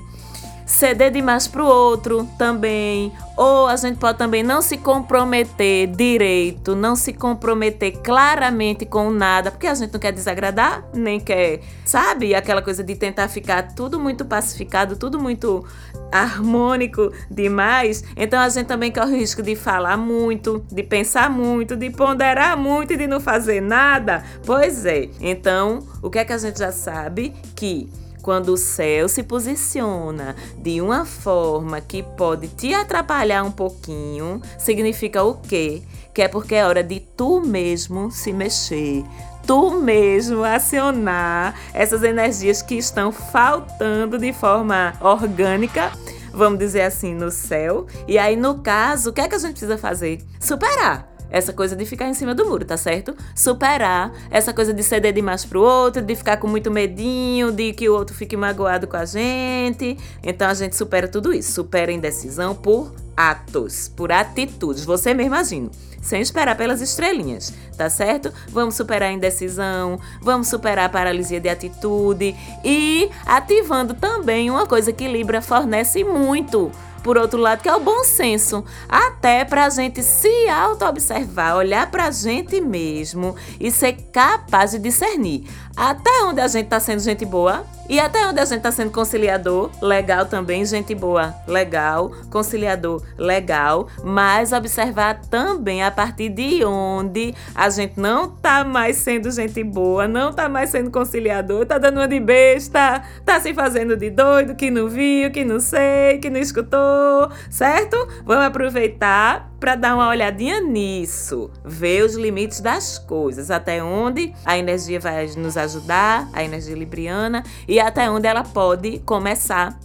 ceder 0.73 1.11
demais 1.11 1.47
para 1.47 1.63
o 1.63 1.67
outro 1.67 2.27
também, 2.39 3.13
ou 3.37 3.67
a 3.67 3.77
gente 3.77 3.99
pode 3.99 4.17
também 4.17 4.43
não 4.43 4.63
se 4.63 4.79
comprometer 4.79 5.87
direito, 5.87 6.75
não 6.75 6.97
se 6.97 7.13
comprometer 7.13 7.99
claramente 7.99 8.87
com 8.87 9.11
nada, 9.11 9.51
porque 9.51 9.67
a 9.67 9.75
gente 9.75 9.93
não 9.93 10.01
quer 10.01 10.13
desagradar, 10.13 10.83
nem 10.95 11.21
quer, 11.21 11.61
sabe, 11.85 12.35
aquela 12.35 12.63
coisa 12.63 12.83
de 12.83 12.97
tentar 12.97 13.29
ficar 13.29 13.75
tudo 13.75 14.01
muito 14.01 14.25
pacificado, 14.25 14.97
tudo 14.97 15.21
muito 15.21 15.63
harmônico 16.11 17.13
demais. 17.31 18.03
Então 18.17 18.41
a 18.41 18.49
gente 18.49 18.67
também 18.67 18.91
corre 18.91 19.13
o 19.13 19.19
risco 19.19 19.43
de 19.43 19.55
falar 19.55 19.99
muito, 19.99 20.65
de 20.73 20.83
pensar 20.83 21.29
muito, 21.31 21.77
de 21.77 21.91
ponderar 21.91 22.57
muito 22.57 22.95
e 22.95 22.97
de 22.97 23.07
não 23.07 23.21
fazer 23.21 23.61
nada. 23.61 24.25
Pois 24.45 24.87
é. 24.87 25.11
Então, 25.21 25.87
o 26.01 26.09
que 26.09 26.19
é 26.19 26.25
que 26.25 26.33
a 26.33 26.39
gente 26.39 26.59
já 26.59 26.73
sabe 26.73 27.35
que 27.55 27.91
quando 28.23 28.51
o 28.51 28.57
céu 28.57 29.09
se 29.09 29.23
posiciona 29.23 30.37
de 30.57 30.81
uma 30.81 31.05
forma 31.05 31.81
que 31.81 32.03
pode 32.03 32.49
te 32.49 32.73
atrapalhar 32.73 33.43
um 33.43 33.51
pouquinho, 33.51 34.41
significa 34.59 35.23
o 35.23 35.35
quê? 35.35 35.83
Que 36.15 36.23
é 36.23 36.29
porque 36.29 36.55
é 36.55 36.65
hora 36.65 36.83
de 36.83 37.01
tu 37.01 37.41
mesmo 37.41 38.11
se 38.11 38.33
mexer, 38.33 39.05
tu 39.47 39.73
mesmo 39.73 40.45
acionar 40.45 41.55
essas 41.75 42.03
energias 42.03 42.63
que 42.63 42.77
estão 42.77 43.11
faltando 43.11 44.19
de 44.19 44.33
forma 44.33 44.95
orgânica, 45.01 45.93
vamos 46.33 46.59
dizer 46.59 46.83
assim, 46.83 47.15
no 47.15 47.31
céu. 47.31 47.87
E 48.07 48.19
aí, 48.19 48.37
no 48.37 48.59
caso, 48.59 49.11
o 49.11 49.13
que 49.13 49.21
é 49.21 49.29
que 49.29 49.35
a 49.35 49.39
gente 49.39 49.53
precisa 49.53 49.77
fazer? 49.77 50.23
Superar 50.41 51.12
essa 51.33 51.53
coisa 51.53 51.75
de 51.75 51.87
ficar 51.87 52.07
em 52.07 52.15
cima 52.15 52.35
do 52.35 52.45
muro, 52.45 52.65
tá 52.65 52.77
certo? 52.77 53.17
Superar 53.35 54.13
essa 54.31 54.53
coisa 54.53 54.73
de 54.73 54.83
ceder 54.83 55.15
demais 55.15 55.45
pro 55.45 55.63
outro, 55.63 56.03
de 56.03 56.15
ficar 56.15 56.37
com 56.37 56.47
muito 56.47 56.71
medinho, 56.71 57.51
de 57.51 57.73
que 57.73 57.89
o 57.89 57.95
outro 57.95 58.15
fique 58.15 58.37
magoado 58.37 58.87
com 58.87 58.97
a 58.97 59.07
gente. 59.07 59.97
Então 60.23 60.49
a 60.49 60.55
gente 60.55 60.77
supera 60.77 61.09
tudo 61.09 61.33
isso. 61.33 61.53
Supera 61.53 61.91
indecisão 61.91 62.55
por 62.55 62.95
atos, 63.17 63.89
por 63.89 64.13
atitudes. 64.13 64.85
Você 64.85 65.15
mesmo 65.15 65.35
agindo 65.35 65.71
sem 66.03 66.21
esperar 66.21 66.57
pelas 66.57 66.81
estrelinhas, 66.81 67.55
tá 67.79 67.89
certo? 67.89 68.33
Vamos 68.49 68.75
superar 68.75 69.11
a 69.11 69.13
indecisão, 69.13 70.01
vamos 70.21 70.49
superar 70.49 70.87
a 70.87 70.89
paralisia 70.89 71.41
de 71.41 71.49
atitude 71.49 72.35
e 72.65 73.09
ativando 73.25 73.95
também 73.95 74.51
uma 74.51 74.67
coisa 74.67 74.93
que 74.93 75.07
Libra 75.07 75.41
fornece 75.41 76.03
muito 76.03 76.73
por 77.03 77.19
outro 77.19 77.39
lado, 77.41 77.63
que 77.63 77.69
é 77.69 77.75
o 77.75 77.81
bom 77.81 78.05
senso, 78.05 78.65
até 78.89 79.45
para 79.45 79.67
a 79.67 79.71
gente 79.71 80.03
se 80.03 80.49
auto-observar, 80.49 81.57
olhar 81.57 81.91
para 81.91 82.07
a 82.07 82.11
gente 82.11 82.61
mesmo 82.61 83.35
e 83.59 83.71
ser 83.71 83.95
capaz 84.13 84.73
de 84.73 84.79
discernir 84.79 85.47
até 85.77 86.11
onde 86.25 86.41
a 86.41 86.49
gente 86.49 86.65
está 86.65 86.81
sendo 86.81 87.01
gente 87.01 87.25
boa? 87.25 87.65
E 87.89 88.01
até 88.01 88.27
onde 88.27 88.41
a 88.41 88.45
gente 88.45 88.59
está 88.59 88.73
sendo 88.73 88.91
conciliador, 88.91 89.71
legal 89.83 90.25
também, 90.25 90.65
gente 90.65 90.95
boa, 90.95 91.35
legal, 91.47 92.11
conciliador, 92.31 93.03
legal, 93.19 93.89
mas 94.03 94.53
observar 94.53 95.21
também 95.23 95.83
a 95.83 95.91
partir 95.91 96.31
de 96.31 96.65
onde 96.65 97.35
a 97.55 97.69
gente 97.69 98.01
não 98.01 98.31
tá 98.31 98.65
mais 98.65 98.97
sendo 98.97 99.31
gente 99.31 99.63
boa, 99.65 100.09
não 100.09 100.33
tá 100.33 100.49
mais 100.49 100.71
sendo 100.71 100.91
conciliador, 100.91 101.67
tá 101.67 101.77
dando 101.77 101.99
uma 101.99 102.09
de 102.09 102.21
besta, 102.21 103.03
tá 103.27 103.39
se 103.41 103.53
fazendo 103.53 103.97
de 103.97 104.11
doido, 104.11 104.55
que 104.55 104.71
não 104.71 104.89
viu, 104.89 105.31
que 105.31 105.45
não 105.45 105.61
sei, 105.61 106.19
que 106.19 106.31
não 106.31 106.41
escutou, 106.41 107.31
certo? 107.51 107.97
Vamos 108.25 108.45
aproveitar 108.47 109.52
para 109.63 109.77
dar 109.77 109.95
uma 109.95 110.09
olhadinha 110.09 110.61
nisso, 110.61 111.49
ver 111.65 112.05
os 112.05 112.17
limites 112.17 112.61
das 112.61 112.99
coisas, 112.99 113.49
até 113.49 113.81
onde 113.81 114.35
a 114.45 114.59
energia 114.59 114.99
vai 114.99 115.25
nos 115.37 115.57
ajudar, 115.57 116.29
a 116.33 116.43
energia 116.43 116.75
libriana, 116.75 117.45
e 117.69 117.79
até 117.79 118.11
onde 118.11 118.27
ela 118.27 118.43
pode 118.43 118.99
começar 119.07 119.79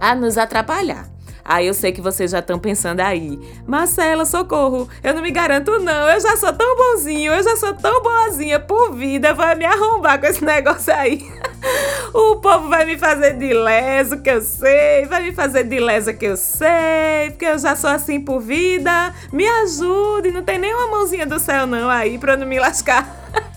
a 0.00 0.14
nos 0.14 0.38
atrapalhar. 0.38 1.10
Aí 1.44 1.66
eu 1.66 1.74
sei 1.74 1.92
que 1.92 2.00
vocês 2.00 2.30
já 2.30 2.38
estão 2.38 2.58
pensando 2.58 3.00
aí, 3.00 3.38
Marcela, 3.66 4.24
socorro, 4.24 4.88
eu 5.04 5.12
não 5.12 5.20
me 5.20 5.30
garanto 5.30 5.78
não, 5.78 6.08
eu 6.08 6.18
já 6.18 6.34
sou 6.38 6.54
tão 6.54 6.74
bonzinho, 6.74 7.34
eu 7.34 7.42
já 7.44 7.54
sou 7.54 7.74
tão 7.74 8.02
boazinha 8.02 8.58
por 8.58 8.94
vida, 8.94 9.34
vai 9.34 9.54
me 9.56 9.66
arrombar 9.66 10.18
com 10.18 10.24
esse 10.24 10.42
negócio 10.42 10.94
aí. 10.94 11.22
O 12.12 12.36
povo 12.36 12.68
vai 12.68 12.84
me 12.84 12.98
fazer 12.98 13.34
de 13.34 13.52
leso 13.52 14.18
que 14.18 14.30
eu 14.30 14.40
sei, 14.40 15.06
vai 15.06 15.22
me 15.22 15.32
fazer 15.32 15.64
de 15.64 15.78
lesa 15.78 16.12
que 16.12 16.24
eu 16.24 16.36
sei, 16.36 17.30
porque 17.30 17.44
eu 17.46 17.58
já 17.58 17.76
sou 17.76 17.90
assim 17.90 18.20
por 18.20 18.40
vida. 18.40 19.14
Me 19.32 19.46
ajude, 19.46 20.30
não 20.30 20.42
tem 20.42 20.58
nenhuma 20.58 20.88
mãozinha 20.88 21.26
do 21.26 21.38
céu 21.38 21.66
não 21.66 21.88
aí 21.88 22.18
pra 22.18 22.36
não 22.36 22.46
me 22.46 22.58
lascar. 22.58 23.06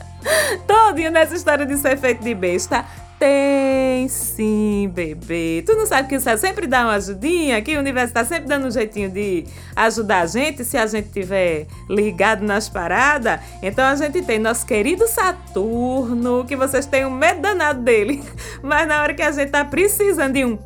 Todinho 0.67 1.11
nessa 1.11 1.35
história 1.35 1.65
de 1.65 1.77
ser 1.77 1.97
feito 1.97 2.23
de 2.23 2.33
besta. 2.33 2.85
Tem 3.19 4.07
sim, 4.07 4.89
bebê. 4.93 5.61
Tu 5.65 5.75
não 5.75 5.85
sabe 5.85 6.07
que 6.07 6.15
o 6.15 6.21
céu 6.21 6.37
sempre 6.37 6.65
dá 6.65 6.83
uma 6.83 6.93
ajudinha? 6.93 7.61
Que 7.61 7.75
o 7.75 7.79
universo 7.79 8.13
tá 8.13 8.23
sempre 8.23 8.47
dando 8.47 8.67
um 8.67 8.71
jeitinho 8.71 9.09
de 9.11 9.43
ajudar 9.75 10.21
a 10.21 10.25
gente 10.25 10.63
se 10.63 10.77
a 10.77 10.87
gente 10.87 11.09
tiver 11.09 11.67
ligado 11.89 12.45
nas 12.45 12.69
paradas? 12.69 13.41
Então 13.61 13.83
a 13.83 13.95
gente 13.95 14.21
tem 14.21 14.39
nosso 14.39 14.65
querido 14.65 15.05
Saturno, 15.05 16.45
que 16.45 16.55
vocês 16.55 16.85
têm 16.85 17.05
um 17.05 17.11
medo 17.11 17.41
danado 17.41 17.81
dele. 17.81 18.23
Mas 18.63 18.87
na 18.87 19.01
hora 19.01 19.13
que 19.13 19.21
a 19.21 19.31
gente 19.33 19.49
tá 19.49 19.65
precisando 19.65 20.33
de 20.33 20.45
um 20.45 20.57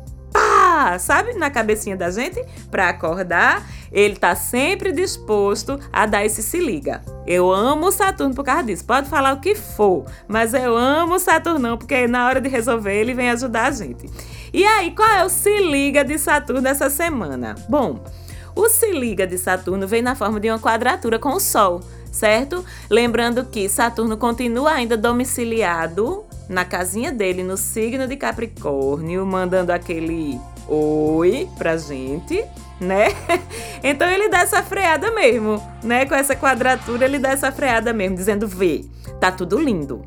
sabe, 0.98 1.34
na 1.34 1.50
cabecinha 1.50 1.96
da 1.96 2.10
gente, 2.10 2.44
para 2.70 2.88
acordar, 2.88 3.66
ele 3.92 4.16
tá 4.16 4.34
sempre 4.34 4.92
disposto 4.92 5.78
a 5.92 6.06
dar 6.06 6.24
esse 6.24 6.42
se 6.42 6.58
liga. 6.58 7.02
Eu 7.26 7.50
amo 7.52 7.92
Saturno 7.92 8.34
por 8.34 8.44
causa 8.44 8.64
disso. 8.64 8.84
Pode 8.84 9.08
falar 9.08 9.34
o 9.34 9.40
que 9.40 9.54
for, 9.54 10.04
mas 10.26 10.52
eu 10.52 10.76
amo 10.76 11.18
Saturno 11.18 11.78
porque 11.78 12.06
na 12.06 12.26
hora 12.26 12.40
de 12.40 12.48
resolver 12.48 12.94
ele 12.94 13.14
vem 13.14 13.30
ajudar 13.30 13.66
a 13.66 13.70
gente. 13.70 14.10
E 14.52 14.64
aí, 14.64 14.90
qual 14.92 15.08
é 15.08 15.24
o 15.24 15.28
se 15.28 15.58
liga 15.58 16.04
de 16.04 16.18
Saturno 16.18 16.68
essa 16.68 16.88
semana? 16.90 17.54
Bom, 17.68 18.04
o 18.54 18.68
se 18.68 18.92
liga 18.92 19.26
de 19.26 19.36
Saturno 19.36 19.86
vem 19.86 20.00
na 20.00 20.14
forma 20.14 20.38
de 20.38 20.48
uma 20.48 20.60
quadratura 20.60 21.18
com 21.18 21.30
o 21.30 21.40
Sol, 21.40 21.80
certo? 22.12 22.64
Lembrando 22.88 23.44
que 23.44 23.68
Saturno 23.68 24.16
continua 24.16 24.72
ainda 24.72 24.96
domiciliado 24.96 26.24
na 26.48 26.64
casinha 26.64 27.10
dele, 27.10 27.42
no 27.42 27.56
signo 27.56 28.06
de 28.06 28.16
Capricórnio, 28.16 29.26
mandando 29.26 29.72
aquele 29.72 30.38
oi 30.68 31.48
pra 31.56 31.76
gente 31.76 32.44
né? 32.80 33.08
Então 33.82 34.08
ele 34.10 34.28
dá 34.28 34.40
essa 34.40 34.62
freada 34.62 35.10
mesmo, 35.10 35.62
né? 35.82 36.06
Com 36.06 36.14
essa 36.14 36.34
quadratura 36.34 37.04
ele 37.04 37.18
dá 37.18 37.30
essa 37.30 37.52
freada 37.52 37.92
mesmo, 37.92 38.16
dizendo: 38.16 38.48
vê, 38.48 38.84
tá 39.20 39.30
tudo 39.30 39.60
lindo. 39.60 40.02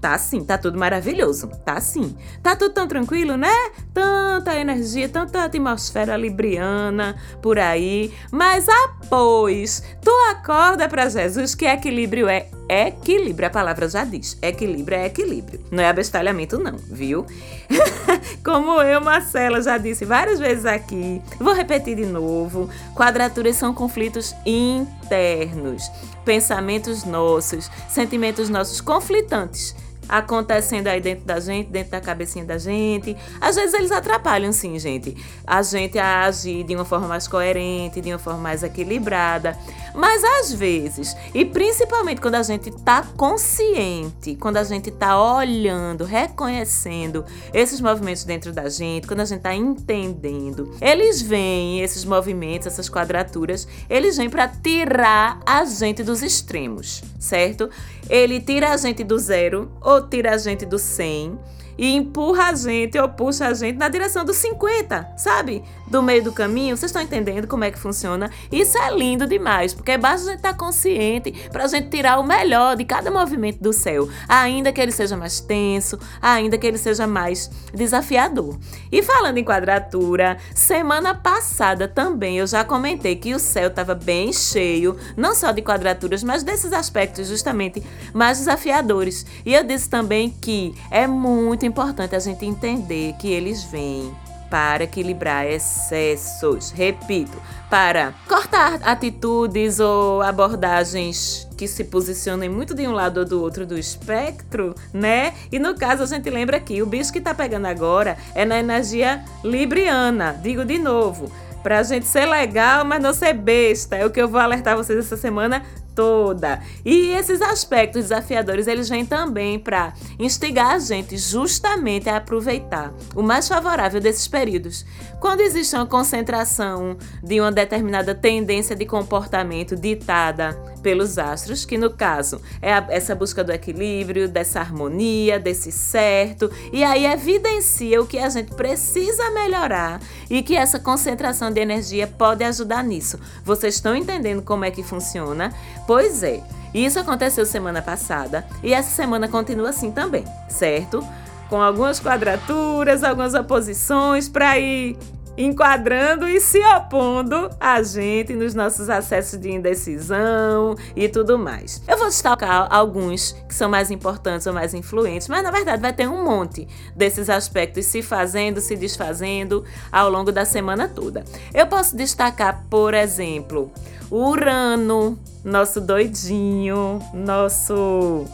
Tá 0.00 0.16
sim, 0.16 0.42
tá 0.42 0.56
tudo 0.56 0.78
maravilhoso. 0.78 1.48
Tá 1.64 1.78
sim. 1.78 2.16
Tá 2.42 2.56
tudo 2.56 2.72
tão 2.72 2.88
tranquilo, 2.88 3.36
né? 3.36 3.52
Tanta 3.92 4.58
energia, 4.58 5.08
tanta 5.08 5.44
atmosfera 5.44 6.16
libriana 6.16 7.16
por 7.42 7.58
aí. 7.58 8.10
Mas 8.32 8.66
após 8.68 9.82
tu 10.00 10.10
acorda 10.30 10.88
para 10.88 11.08
Jesus 11.10 11.54
que 11.54 11.66
equilíbrio 11.66 12.28
é 12.28 12.48
equilíbrio. 12.70 13.48
A 13.48 13.50
palavra 13.50 13.88
já 13.90 14.02
diz: 14.04 14.38
equilíbrio 14.40 14.96
é 14.96 15.06
equilíbrio. 15.06 15.60
Não 15.70 15.82
é 15.82 15.88
abestalhamento, 15.88 16.58
não, 16.58 16.78
viu? 16.78 17.26
Como 18.42 18.80
eu, 18.80 19.02
Marcela, 19.02 19.60
já 19.60 19.76
disse 19.76 20.06
várias 20.06 20.38
vezes 20.38 20.64
aqui, 20.64 21.20
vou 21.38 21.52
repetir 21.52 21.96
de 21.96 22.06
novo: 22.06 22.70
quadraturas 22.94 23.56
são 23.56 23.74
conflitos 23.74 24.34
internos, 24.46 25.90
pensamentos 26.24 27.04
nossos, 27.04 27.70
sentimentos 27.88 28.48
nossos 28.48 28.80
conflitantes 28.80 29.74
acontecendo 30.10 30.88
aí 30.88 31.00
dentro 31.00 31.24
da 31.24 31.38
gente, 31.38 31.70
dentro 31.70 31.92
da 31.92 32.00
cabecinha 32.00 32.44
da 32.44 32.58
gente. 32.58 33.16
Às 33.40 33.54
vezes 33.54 33.72
eles 33.74 33.92
atrapalham, 33.92 34.52
sim, 34.52 34.76
gente. 34.78 35.16
A 35.46 35.62
gente 35.62 35.98
a 35.98 36.24
agir 36.24 36.64
de 36.64 36.74
uma 36.74 36.84
forma 36.84 37.06
mais 37.06 37.28
coerente, 37.28 38.00
de 38.00 38.10
uma 38.10 38.18
forma 38.18 38.40
mais 38.40 38.64
equilibrada. 38.64 39.56
Mas 39.94 40.22
às 40.24 40.52
vezes, 40.52 41.16
e 41.34 41.44
principalmente 41.44 42.20
quando 42.20 42.34
a 42.36 42.42
gente 42.42 42.70
está 42.70 43.02
consciente, 43.16 44.34
quando 44.36 44.56
a 44.56 44.64
gente 44.64 44.88
está 44.88 45.20
olhando, 45.20 46.04
reconhecendo 46.04 47.24
esses 47.52 47.80
movimentos 47.80 48.24
dentro 48.24 48.52
da 48.52 48.68
gente, 48.68 49.06
quando 49.06 49.20
a 49.20 49.24
gente 49.24 49.38
está 49.38 49.54
entendendo, 49.54 50.74
eles 50.80 51.22
vêm, 51.22 51.80
esses 51.80 52.04
movimentos, 52.04 52.66
essas 52.66 52.88
quadraturas, 52.88 53.66
eles 53.88 54.16
vêm 54.16 54.30
para 54.30 54.48
tirar 54.48 55.40
a 55.46 55.64
gente 55.64 56.02
dos 56.02 56.22
extremos, 56.22 57.02
certo? 57.18 57.70
Ele 58.08 58.40
tira 58.40 58.70
a 58.70 58.76
gente 58.76 59.04
do 59.04 59.18
zero 59.18 59.70
ou 59.80 59.99
tira 60.02 60.34
a 60.34 60.38
gente 60.38 60.64
do 60.66 60.78
100 60.78 61.38
e 61.80 61.96
empurra 61.96 62.50
a 62.50 62.54
gente 62.54 62.98
ou 62.98 63.08
puxa 63.08 63.46
a 63.46 63.54
gente 63.54 63.78
na 63.78 63.88
direção 63.88 64.22
dos 64.22 64.36
50, 64.36 65.14
sabe? 65.16 65.64
Do 65.88 66.02
meio 66.02 66.22
do 66.22 66.30
caminho. 66.30 66.76
Vocês 66.76 66.90
estão 66.90 67.00
entendendo 67.00 67.48
como 67.48 67.64
é 67.64 67.70
que 67.70 67.78
funciona? 67.78 68.30
Isso 68.52 68.76
é 68.76 68.94
lindo 68.94 69.26
demais, 69.26 69.72
porque 69.72 69.96
basta 69.96 70.26
a 70.26 70.30
gente 70.32 70.40
estar 70.40 70.52
tá 70.52 70.58
consciente 70.58 71.32
para 71.50 71.64
a 71.64 71.66
gente 71.66 71.88
tirar 71.88 72.20
o 72.20 72.22
melhor 72.22 72.76
de 72.76 72.84
cada 72.84 73.10
movimento 73.10 73.62
do 73.62 73.72
céu, 73.72 74.10
ainda 74.28 74.70
que 74.70 74.78
ele 74.78 74.92
seja 74.92 75.16
mais 75.16 75.40
tenso, 75.40 75.98
ainda 76.20 76.58
que 76.58 76.66
ele 76.66 76.76
seja 76.76 77.06
mais 77.06 77.50
desafiador. 77.72 78.58
E 78.92 79.02
falando 79.02 79.38
em 79.38 79.44
quadratura, 79.44 80.36
semana 80.54 81.14
passada 81.14 81.88
também 81.88 82.36
eu 82.36 82.46
já 82.46 82.62
comentei 82.62 83.16
que 83.16 83.34
o 83.34 83.38
céu 83.38 83.68
estava 83.68 83.94
bem 83.94 84.34
cheio, 84.34 84.98
não 85.16 85.34
só 85.34 85.50
de 85.50 85.62
quadraturas, 85.62 86.22
mas 86.22 86.42
desses 86.42 86.74
aspectos 86.74 87.26
justamente 87.26 87.82
mais 88.12 88.36
desafiadores. 88.36 89.24
E 89.46 89.54
eu 89.54 89.64
disse 89.64 89.88
também 89.88 90.28
que 90.28 90.74
é 90.90 91.06
muito 91.06 91.69
importante 91.70 92.14
a 92.14 92.18
gente 92.18 92.44
entender 92.44 93.14
que 93.14 93.30
eles 93.30 93.62
vêm 93.64 94.12
para 94.50 94.82
equilibrar 94.82 95.46
excessos. 95.46 96.72
Repito, 96.72 97.40
para 97.70 98.12
cortar 98.28 98.80
atitudes 98.82 99.78
ou 99.78 100.20
abordagens 100.20 101.48
que 101.56 101.68
se 101.68 101.84
posicionem 101.84 102.48
muito 102.48 102.74
de 102.74 102.86
um 102.88 102.92
lado 102.92 103.20
ou 103.20 103.24
do 103.24 103.40
outro 103.40 103.64
do 103.64 103.78
espectro, 103.78 104.74
né? 104.92 105.32
E 105.52 105.58
no 105.60 105.76
caso 105.76 106.02
a 106.02 106.06
gente 106.06 106.28
lembra 106.28 106.58
que 106.58 106.82
o 106.82 106.86
bicho 106.86 107.12
que 107.12 107.20
tá 107.20 107.32
pegando 107.32 107.66
agora 107.66 108.18
é 108.34 108.44
na 108.44 108.58
energia 108.58 109.24
libriana. 109.44 110.38
Digo 110.42 110.64
de 110.64 110.78
novo, 110.78 111.30
pra 111.62 111.82
gente 111.84 112.06
ser 112.06 112.26
legal, 112.26 112.84
mas 112.84 113.00
não 113.00 113.14
ser 113.14 113.34
besta. 113.34 113.96
É 113.96 114.04
o 114.04 114.10
que 114.10 114.20
eu 114.20 114.28
vou 114.28 114.40
alertar 114.40 114.76
vocês 114.76 114.98
essa 114.98 115.16
semana 115.16 115.62
toda. 115.94 116.60
E 116.84 117.10
esses 117.10 117.40
aspectos 117.42 118.02
desafiadores, 118.02 118.66
eles 118.66 118.88
vêm 118.88 119.04
também 119.04 119.58
para 119.58 119.92
instigar 120.18 120.72
a 120.72 120.78
gente 120.78 121.16
justamente 121.16 122.08
a 122.08 122.16
aproveitar 122.16 122.92
o 123.14 123.22
mais 123.22 123.48
favorável 123.48 124.00
desses 124.00 124.26
períodos. 124.26 124.84
Quando 125.20 125.40
existe 125.40 125.74
uma 125.76 125.86
concentração 125.86 126.96
de 127.22 127.40
uma 127.40 127.52
determinada 127.52 128.14
tendência 128.14 128.74
de 128.74 128.86
comportamento 128.86 129.76
ditada 129.76 130.58
pelos 130.82 131.18
astros, 131.18 131.64
que 131.64 131.76
no 131.76 131.90
caso 131.90 132.40
é 132.62 132.72
a, 132.72 132.86
essa 132.88 133.14
busca 133.14 133.44
do 133.44 133.52
equilíbrio, 133.52 134.28
dessa 134.28 134.60
harmonia, 134.60 135.38
desse 135.38 135.70
certo, 135.70 136.50
e 136.72 136.82
aí 136.82 137.04
evidencia 137.04 138.00
o 138.00 138.06
que 138.06 138.18
a 138.18 138.28
gente 138.28 138.54
precisa 138.54 139.30
melhorar 139.30 140.00
e 140.30 140.42
que 140.42 140.56
essa 140.56 140.78
concentração 140.78 141.50
de 141.50 141.60
energia 141.60 142.06
pode 142.06 142.42
ajudar 142.42 142.82
nisso. 142.82 143.18
Vocês 143.44 143.74
estão 143.74 143.94
entendendo 143.94 144.42
como 144.42 144.64
é 144.64 144.70
que 144.70 144.82
funciona? 144.82 145.52
Pois 145.90 146.22
é. 146.22 146.40
Isso 146.72 147.00
aconteceu 147.00 147.44
semana 147.44 147.82
passada 147.82 148.46
e 148.62 148.72
essa 148.72 148.90
semana 148.90 149.26
continua 149.26 149.70
assim 149.70 149.90
também, 149.90 150.24
certo? 150.48 151.04
Com 151.48 151.60
algumas 151.60 151.98
quadraturas, 151.98 153.02
algumas 153.02 153.34
oposições 153.34 154.28
para 154.28 154.56
ir 154.56 154.96
enquadrando 155.44 156.28
e 156.28 156.40
se 156.40 156.58
opondo 156.76 157.50
a 157.58 157.82
gente 157.82 158.34
nos 158.34 158.54
nossos 158.54 158.90
acessos 158.90 159.38
de 159.38 159.50
indecisão 159.50 160.76
e 160.94 161.08
tudo 161.08 161.38
mais. 161.38 161.82
Eu 161.88 161.96
vou 161.96 162.08
destacar 162.08 162.68
alguns 162.70 163.32
que 163.48 163.54
são 163.54 163.68
mais 163.68 163.90
importantes 163.90 164.46
ou 164.46 164.52
mais 164.52 164.74
influentes, 164.74 165.28
mas 165.28 165.42
na 165.42 165.50
verdade 165.50 165.80
vai 165.80 165.92
ter 165.92 166.08
um 166.08 166.24
monte 166.24 166.68
desses 166.94 167.30
aspectos 167.30 167.86
se 167.86 168.02
fazendo, 168.02 168.60
se 168.60 168.76
desfazendo 168.76 169.64
ao 169.90 170.10
longo 170.10 170.30
da 170.30 170.44
semana 170.44 170.88
toda. 170.88 171.24
Eu 171.54 171.66
posso 171.66 171.96
destacar, 171.96 172.64
por 172.68 172.92
exemplo, 172.92 173.72
o 174.10 174.28
Urano, 174.30 175.18
nosso 175.44 175.80
doidinho, 175.80 176.98
nosso 177.14 178.26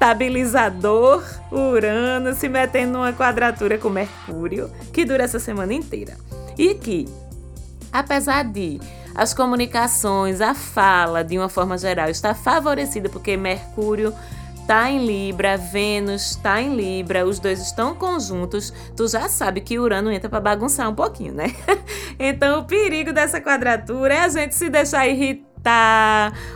desestabilizador 0.00 1.22
Urano 1.52 2.34
se 2.34 2.48
metendo 2.48 2.94
numa 2.94 3.12
quadratura 3.12 3.76
com 3.76 3.90
Mercúrio, 3.90 4.70
que 4.92 5.04
dura 5.04 5.24
essa 5.24 5.38
semana 5.38 5.74
inteira. 5.74 6.16
E 6.56 6.74
que, 6.74 7.06
apesar 7.92 8.44
de 8.44 8.80
as 9.14 9.34
comunicações, 9.34 10.40
a 10.40 10.54
fala, 10.54 11.22
de 11.22 11.36
uma 11.36 11.50
forma 11.50 11.76
geral, 11.76 12.08
estar 12.08 12.34
favorecida 12.34 13.10
porque 13.10 13.36
Mercúrio 13.36 14.14
está 14.54 14.90
em 14.90 15.04
Libra, 15.04 15.58
Vênus 15.58 16.30
está 16.30 16.62
em 16.62 16.74
Libra, 16.74 17.26
os 17.26 17.38
dois 17.38 17.60
estão 17.60 17.94
conjuntos, 17.94 18.72
tu 18.96 19.06
já 19.06 19.28
sabe 19.28 19.60
que 19.60 19.78
Urano 19.78 20.10
entra 20.10 20.30
para 20.30 20.40
bagunçar 20.40 20.88
um 20.88 20.94
pouquinho, 20.94 21.34
né? 21.34 21.52
então 22.18 22.60
o 22.60 22.64
perigo 22.64 23.12
dessa 23.12 23.40
quadratura 23.40 24.14
é 24.14 24.20
a 24.20 24.28
gente 24.28 24.54
se 24.54 24.70
deixar 24.70 25.06
irritar 25.06 25.49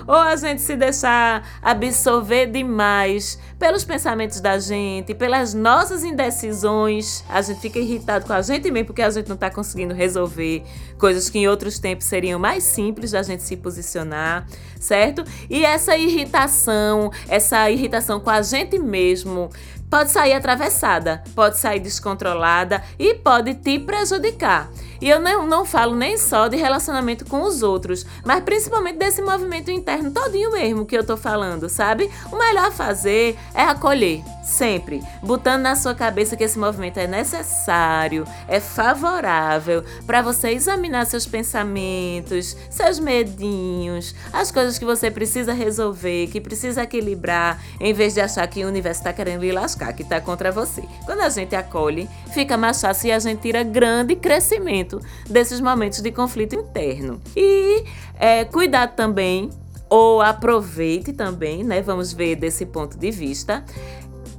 ou 0.07 0.15
a 0.15 0.37
gente 0.37 0.61
se 0.63 0.77
deixar 0.77 1.47
absorver 1.63 2.47
demais 2.47 3.39
pelos 3.59 3.85
pensamentos 3.85 4.41
da 4.41 4.59
gente, 4.59 5.15
pelas 5.15 5.55
nossas 5.55 6.05
indecisões. 6.05 7.25
A 7.29 7.41
gente 7.43 7.61
fica 7.61 7.79
irritado 7.79 8.27
com 8.27 8.33
a 8.33 8.43
gente 8.43 8.71
mesmo 8.71 8.87
porque 8.87 9.03
a 9.03 9.11
gente 9.11 9.29
não 9.29 9.35
está 9.35 9.51
conseguindo 9.51 9.95
resolver 9.95 10.63
coisas 10.99 11.29
que 11.31 11.39
em 11.39 11.49
outros 11.49 11.79
tempos 11.79 12.07
seriam 12.07 12.39
mais 12.39 12.65
simples 12.65 13.11
da 13.13 13.23
gente 13.23 13.43
se 13.43 13.57
posicionar, 13.57 14.47
certo? 14.81 15.25
E 15.49 15.65
essa 15.65 15.97
irritação, 15.97 17.11
essa 17.29 17.71
irritação 17.71 18.21
com 18.21 18.31
a 18.31 18.43
gente 18.43 18.79
mesmo, 18.79 19.51
pode 19.91 20.11
sair 20.11 20.33
atravessada, 20.33 21.23
pode 21.35 21.59
sair 21.59 21.81
descontrolada 21.81 22.83
e 22.99 23.15
pode 23.15 23.55
te 23.55 23.79
prejudicar. 23.79 24.69
E 25.01 25.09
eu 25.09 25.21
não, 25.21 25.47
não 25.47 25.65
falo 25.65 25.95
nem 25.95 26.17
só 26.17 26.49
de 26.49 26.57
relacionamento 26.57 27.25
com 27.25 27.43
os 27.43 27.63
outros, 27.63 28.07
mas 28.25 28.43
principalmente 28.43 28.97
desse 28.97 29.23
movimento 29.23 29.71
interno 29.71 30.11
todinho 30.11 30.53
mesmo 30.53 30.87
que 30.87 30.97
eu 30.97 31.05
tô 31.05 31.17
falando, 31.17 31.69
sabe? 31.69 32.11
O 32.31 32.37
melhor 32.37 32.67
a 32.67 32.71
fazer 32.71 33.37
é 33.55 33.63
acolher, 33.63 34.23
sempre, 34.45 35.03
botando 35.23 35.63
na 35.63 35.75
sua 35.75 35.95
cabeça 35.95 36.37
que 36.37 36.45
esse 36.45 36.59
movimento 36.59 36.99
é 36.99 37.07
necessário, 37.07 38.25
é 38.47 38.61
favorável 38.61 39.83
para 40.07 40.21
você 40.23 40.51
examinar 40.51 41.07
seus 41.07 41.27
pensamentos, 41.27 42.57
seus 42.71 42.99
medinhos, 42.99 44.15
as 44.33 44.51
coisas 44.51 44.79
que 44.79 44.85
você 44.85 45.11
precisa 45.11 45.53
resolver, 45.53 46.27
que 46.29 46.41
precisa 46.41 46.83
equilibrar, 46.83 47.61
em 47.81 47.95
vez 47.95 48.15
de 48.15 48.21
achar 48.21 48.47
que 48.47 48.65
o 48.65 48.69
universo 48.69 49.01
está 49.01 49.13
querendo 49.13 49.41
lhe 49.41 49.53
lascar, 49.53 49.93
que 49.93 50.03
está 50.03 50.21
contra 50.21 50.53
você. 50.53 50.85
Quando 51.05 51.21
a 51.21 51.29
gente 51.31 51.57
acolhe, 51.57 52.09
fica 52.33 52.57
mais 52.57 52.81
fácil 52.81 53.09
e 53.09 53.13
a 53.13 53.19
gente 53.19 53.41
tira 53.41 53.63
grande 53.63 54.15
crescimento 54.15 55.01
desses 55.29 55.61
momentos 55.61 56.01
de 56.01 56.13
conflito 56.13 56.55
interno. 56.55 57.21
E 57.35 57.85
é, 58.19 58.45
cuidado 58.45 58.95
também, 58.95 59.51
ou 59.89 60.21
aproveite 60.21 61.13
também, 61.13 61.63
né? 61.63 61.81
Vamos 61.81 62.13
ver 62.13 62.37
desse 62.37 62.67
ponto 62.67 62.99
de 62.99 63.11
vista. 63.11 63.65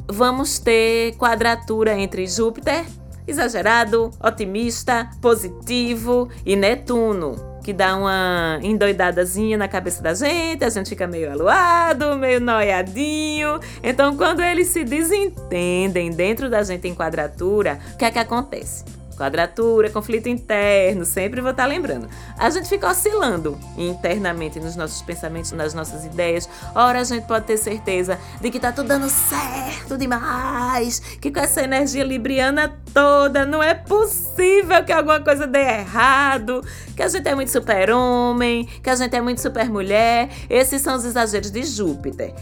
Vamos 0.08 0.60
ter 0.60 1.16
quadratura 1.18 1.98
entre 1.98 2.28
Júpiter, 2.28 2.86
exagerado, 3.28 4.12
otimista, 4.22 5.10
positivo, 5.22 6.30
e 6.46 6.56
Netuno 6.56 7.56
que 7.66 7.74
dá 7.74 7.96
uma 7.98 8.60
endoidadazinha 8.62 9.58
na 9.58 9.68
cabeça 9.68 10.00
da 10.00 10.14
gente, 10.14 10.64
a 10.64 10.70
gente 10.70 10.88
fica 10.88 11.08
meio 11.08 11.32
aluado, 11.32 12.16
meio 12.16 12.40
noiadinho. 12.40 13.60
Então, 13.82 14.16
quando 14.16 14.42
eles 14.42 14.68
se 14.68 14.84
desentendem 14.84 16.12
dentro 16.12 16.48
da 16.48 16.62
gente 16.62 16.88
em 16.88 16.94
quadratura, 16.94 17.80
o 17.96 17.98
que 17.98 18.06
é 18.06 18.12
que 18.12 18.20
acontece? 18.20 18.86
Quadratura, 19.16 19.90
conflito 19.90 20.28
interno, 20.28 21.06
sempre 21.06 21.42
vou 21.42 21.52
estar 21.52 21.66
lembrando. 21.66 22.08
A 22.38 22.50
gente 22.50 22.68
fica 22.68 22.90
oscilando 22.90 23.58
internamente 23.78 24.60
nos 24.60 24.76
nossos 24.76 25.02
pensamentos, 25.02 25.52
nas 25.52 25.74
nossas 25.74 26.06
ideias. 26.06 26.50
Ora, 26.74 27.00
a 27.00 27.04
gente 27.04 27.26
pode 27.26 27.46
ter 27.46 27.58
certeza 27.58 28.20
de 28.42 28.52
que 28.52 28.60
tá 28.60 28.72
tudo 28.72 28.88
dando 28.88 29.10
certo 29.10 29.98
demais, 29.98 31.00
que 31.22 31.32
com 31.32 31.40
essa 31.40 31.64
energia 31.64 32.04
libriana 32.04 32.76
toda 32.94 33.46
não 33.46 33.64
é 33.64 33.74
possível 33.74 34.84
que 34.84 34.92
alguma 34.92 35.20
coisa 35.20 35.48
dê 35.48 35.60
errado, 35.60 36.62
que 36.96 37.02
a 37.02 37.08
gente 37.08 37.28
é 37.28 37.36
muito 37.36 37.52
super-homem, 37.52 38.66
que 38.66 38.90
a 38.90 38.96
gente 38.96 39.16
é 39.16 39.22
muito 39.22 39.42
super-mulher. 39.42 40.30
Esses 40.50 40.82
são 40.82 40.96
os 40.96 41.06
exageros 41.06 41.52
de 41.52 41.64
Júpiter 41.64 42.34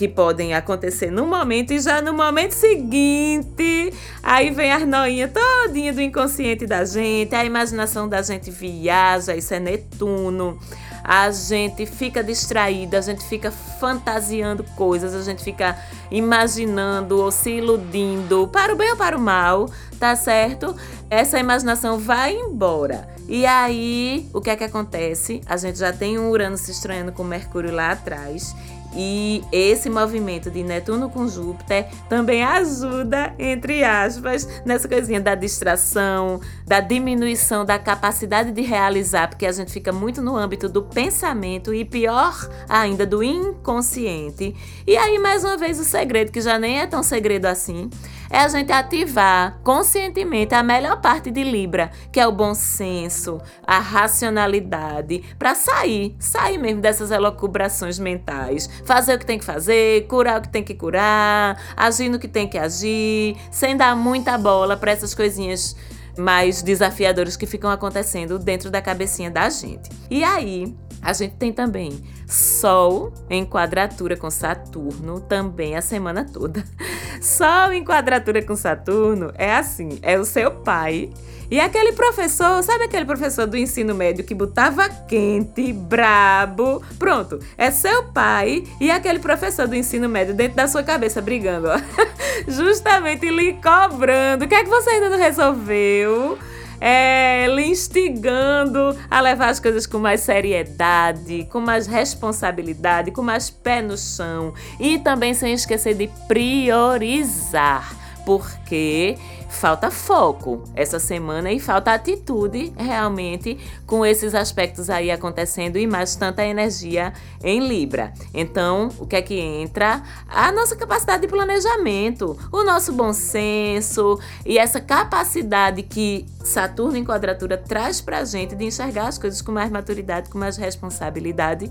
que 0.00 0.08
podem 0.08 0.54
acontecer 0.54 1.10
no 1.10 1.26
momento 1.26 1.74
e 1.74 1.78
já 1.78 2.00
no 2.00 2.14
momento 2.14 2.52
seguinte, 2.52 3.92
aí 4.22 4.50
vem 4.50 4.72
a 4.72 4.78
noinha 4.86 5.28
todinha 5.28 5.92
do 5.92 6.00
inconsciente 6.00 6.66
da 6.66 6.86
gente, 6.86 7.34
a 7.34 7.44
imaginação 7.44 8.08
da 8.08 8.22
gente 8.22 8.50
viaja, 8.50 9.36
isso 9.36 9.52
é 9.52 9.60
Netuno. 9.60 10.58
A 11.04 11.30
gente 11.30 11.84
fica 11.84 12.24
distraída, 12.24 12.96
a 12.96 13.02
gente 13.02 13.22
fica 13.24 13.50
fantasiando 13.50 14.64
coisas, 14.74 15.14
a 15.14 15.22
gente 15.22 15.44
fica 15.44 15.76
imaginando 16.10 17.18
ou 17.18 17.30
se 17.30 17.50
iludindo, 17.50 18.48
para 18.48 18.72
o 18.72 18.76
bem 18.76 18.92
ou 18.92 18.96
para 18.96 19.18
o 19.18 19.20
mal, 19.20 19.68
tá 19.98 20.16
certo? 20.16 20.74
Essa 21.10 21.38
imaginação 21.38 21.98
vai 21.98 22.34
embora. 22.34 23.06
E 23.28 23.44
aí, 23.44 24.28
o 24.32 24.40
que 24.40 24.48
é 24.48 24.56
que 24.56 24.64
acontece? 24.64 25.42
A 25.46 25.58
gente 25.58 25.78
já 25.78 25.92
tem 25.92 26.18
um 26.18 26.30
Urano 26.30 26.56
se 26.56 26.70
estranhando 26.70 27.12
com 27.12 27.22
Mercúrio 27.22 27.70
lá 27.70 27.92
atrás 27.92 28.56
e 28.94 29.42
esse 29.52 29.88
movimento 29.88 30.50
de 30.50 30.62
Netuno 30.62 31.08
com 31.08 31.28
Júpiter 31.28 31.86
também 32.08 32.42
ajuda, 32.42 33.34
entre 33.38 33.84
aspas, 33.84 34.48
nessa 34.64 34.88
coisinha 34.88 35.20
da 35.20 35.34
distração, 35.34 36.40
da 36.66 36.80
diminuição 36.80 37.64
da 37.64 37.78
capacidade 37.78 38.52
de 38.52 38.62
realizar, 38.62 39.28
porque 39.28 39.46
a 39.46 39.52
gente 39.52 39.72
fica 39.72 39.92
muito 39.92 40.20
no 40.20 40.36
âmbito 40.36 40.68
do 40.68 40.82
pensamento 40.82 41.72
e 41.72 41.84
pior 41.84 42.48
ainda 42.68 43.06
do 43.06 43.22
inconsciente. 43.22 44.54
E 44.86 44.96
aí, 44.96 45.18
mais 45.18 45.44
uma 45.44 45.56
vez, 45.56 45.78
o 45.78 45.84
segredo, 45.84 46.32
que 46.32 46.40
já 46.40 46.58
nem 46.58 46.80
é 46.80 46.86
tão 46.86 47.02
segredo 47.02 47.46
assim, 47.46 47.88
é 48.30 48.38
a 48.38 48.48
gente 48.48 48.70
ativar 48.70 49.58
conscientemente 49.64 50.54
a 50.54 50.62
melhor 50.62 51.00
parte 51.00 51.30
de 51.30 51.42
Libra, 51.42 51.90
que 52.12 52.20
é 52.20 52.26
o 52.26 52.32
bom 52.32 52.54
senso, 52.54 53.40
a 53.66 53.78
racionalidade, 53.78 55.22
para 55.38 55.54
sair, 55.54 56.14
sair 56.18 56.56
mesmo 56.56 56.80
dessas 56.80 57.10
elocubrações 57.10 57.98
mentais, 57.98 58.70
fazer 58.84 59.14
o 59.14 59.18
que 59.18 59.26
tem 59.26 59.38
que 59.38 59.44
fazer, 59.44 60.06
curar 60.06 60.38
o 60.38 60.42
que 60.42 60.48
tem 60.48 60.62
que 60.62 60.74
curar, 60.74 61.60
agir 61.76 62.08
no 62.08 62.18
que 62.18 62.28
tem 62.28 62.48
que 62.48 62.56
agir, 62.56 63.36
sem 63.50 63.76
dar 63.76 63.96
muita 63.96 64.38
bola 64.38 64.76
para 64.76 64.92
essas 64.92 65.14
coisinhas 65.14 65.74
mais 66.16 66.62
desafiadoras 66.62 67.36
que 67.36 67.46
ficam 67.46 67.70
acontecendo 67.70 68.38
dentro 68.38 68.70
da 68.70 68.80
cabecinha 68.80 69.30
da 69.30 69.48
gente. 69.48 69.90
E 70.10 70.22
aí, 70.22 70.74
a 71.02 71.12
gente 71.12 71.34
tem 71.36 71.52
também 71.52 72.02
Sol 72.26 73.12
em 73.28 73.44
quadratura 73.44 74.16
com 74.16 74.30
Saturno 74.30 75.20
também 75.20 75.76
a 75.76 75.82
semana 75.82 76.24
toda. 76.24 76.64
Sol 77.20 77.72
em 77.72 77.84
quadratura 77.84 78.42
com 78.42 78.54
Saturno 78.54 79.32
é 79.34 79.54
assim, 79.54 79.98
é 80.02 80.18
o 80.18 80.24
seu 80.24 80.50
pai 80.50 81.10
e 81.50 81.58
aquele 81.58 81.92
professor, 81.92 82.62
sabe 82.62 82.84
aquele 82.84 83.04
professor 83.04 83.44
do 83.44 83.56
ensino 83.56 83.92
médio 83.92 84.22
que 84.22 84.32
botava 84.32 84.88
quente, 84.88 85.72
brabo? 85.72 86.80
Pronto, 86.96 87.40
é 87.58 87.72
seu 87.72 88.04
pai 88.04 88.62
e 88.80 88.88
aquele 88.88 89.18
professor 89.18 89.66
do 89.66 89.74
ensino 89.74 90.08
médio 90.08 90.32
dentro 90.32 90.54
da 90.54 90.68
sua 90.68 90.84
cabeça 90.84 91.20
brigando, 91.20 91.66
ó. 91.66 91.76
Justamente 92.46 93.28
lhe 93.28 93.54
cobrando. 93.54 94.44
O 94.44 94.48
que 94.48 94.54
é 94.54 94.62
que 94.62 94.70
você 94.70 94.90
ainda 94.90 95.08
não 95.08 95.18
resolveu? 95.18 96.38
É, 96.80 97.46
lhe 97.48 97.66
instigando 97.66 98.96
a 99.10 99.20
levar 99.20 99.48
as 99.48 99.60
coisas 99.60 99.86
com 99.86 99.98
mais 99.98 100.20
seriedade, 100.20 101.46
com 101.50 101.60
mais 101.60 101.86
responsabilidade, 101.86 103.10
com 103.10 103.22
mais 103.22 103.50
pé 103.50 103.82
no 103.82 103.98
chão 103.98 104.54
e 104.78 104.98
também 104.98 105.34
sem 105.34 105.52
esquecer 105.52 105.94
de 105.94 106.08
priorizar, 106.26 107.94
porque 108.24 109.18
falta 109.50 109.90
foco 109.90 110.62
essa 110.74 110.98
semana 110.98 111.52
e 111.52 111.58
falta 111.58 111.92
atitude 111.92 112.72
realmente 112.76 113.58
com 113.84 114.06
esses 114.06 114.34
aspectos 114.34 114.88
aí 114.88 115.10
acontecendo 115.10 115.76
e 115.76 115.86
mais 115.86 116.14
tanta 116.14 116.44
energia 116.44 117.12
em 117.42 117.66
Libra. 117.66 118.14
Então, 118.32 118.88
o 118.98 119.06
que 119.06 119.16
é 119.16 119.22
que 119.22 119.38
entra? 119.38 120.02
A 120.28 120.52
nossa 120.52 120.76
capacidade 120.76 121.22
de 121.22 121.28
planejamento, 121.28 122.38
o 122.52 122.62
nosso 122.62 122.92
bom 122.92 123.12
senso 123.12 124.18
e 124.46 124.56
essa 124.56 124.80
capacidade 124.80 125.82
que 125.82 126.24
Saturno 126.42 126.96
em 126.96 127.04
quadratura 127.04 127.56
traz 127.56 128.00
pra 128.00 128.24
gente 128.24 128.54
de 128.54 128.64
enxergar 128.64 129.08
as 129.08 129.18
coisas 129.18 129.42
com 129.42 129.52
mais 129.52 129.70
maturidade, 129.70 130.30
com 130.30 130.38
mais 130.38 130.56
responsabilidade 130.56 131.70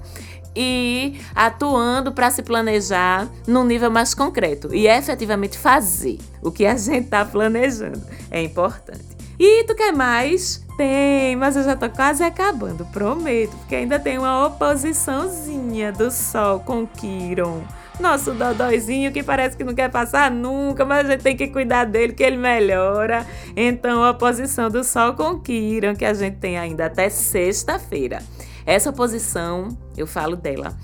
e 0.56 1.20
atuando 1.36 2.12
para 2.12 2.30
se 2.32 2.44
planejar 2.44 3.28
num 3.48 3.64
nível 3.64 3.90
mais 3.90 4.14
concreto 4.14 4.74
e 4.74 4.88
efetivamente 4.88 5.58
fazer 5.58 6.18
o 6.42 6.52
que 6.52 6.66
a 6.66 6.76
gente 6.78 7.06
está 7.06 7.26
planejando. 7.26 8.02
É 8.30 8.42
importante. 8.42 9.20
E 9.40 9.64
tu 9.64 9.74
quer 9.74 9.94
mais? 9.94 10.66
Tem, 10.76 11.36
mas 11.36 11.56
eu 11.56 11.64
já 11.64 11.76
tô 11.76 11.90
quase 11.90 12.24
acabando, 12.24 12.86
prometo, 12.86 13.56
porque 13.58 13.76
ainda 13.76 14.00
tem 14.00 14.18
uma 14.18 14.48
oposiçãozinha 14.48 15.92
do 15.92 16.12
Sol 16.12 16.60
com 16.60 16.86
Quiron. 16.86 17.64
Nosso 18.00 18.34
dodóizinho 18.34 19.12
que 19.12 19.22
parece 19.22 19.58
que 19.58 19.64
não 19.64 19.76
quer 19.76 19.90
passar 19.90 20.32
nunca, 20.32 20.86
mas 20.86 21.06
a 21.06 21.12
gente 21.12 21.22
tem 21.22 21.36
que 21.36 21.48
cuidar 21.48 21.86
dele 21.86 22.14
que 22.14 22.24
ele 22.24 22.38
melhora. 22.38 23.26
Então, 23.56 24.04
a 24.04 24.12
oposição 24.12 24.70
do 24.70 24.84
Sol 24.84 25.14
com 25.14 25.40
Quiron, 25.40 25.96
que 25.96 26.06
a 26.06 26.14
gente 26.14 26.38
tem 26.38 26.58
ainda 26.58 26.86
até 26.86 27.10
sexta-feira. 27.10 28.24
Essa 28.66 28.90
oposição, 28.90 29.78
eu 29.98 30.08
falo 30.08 30.38
dela, 30.38 30.78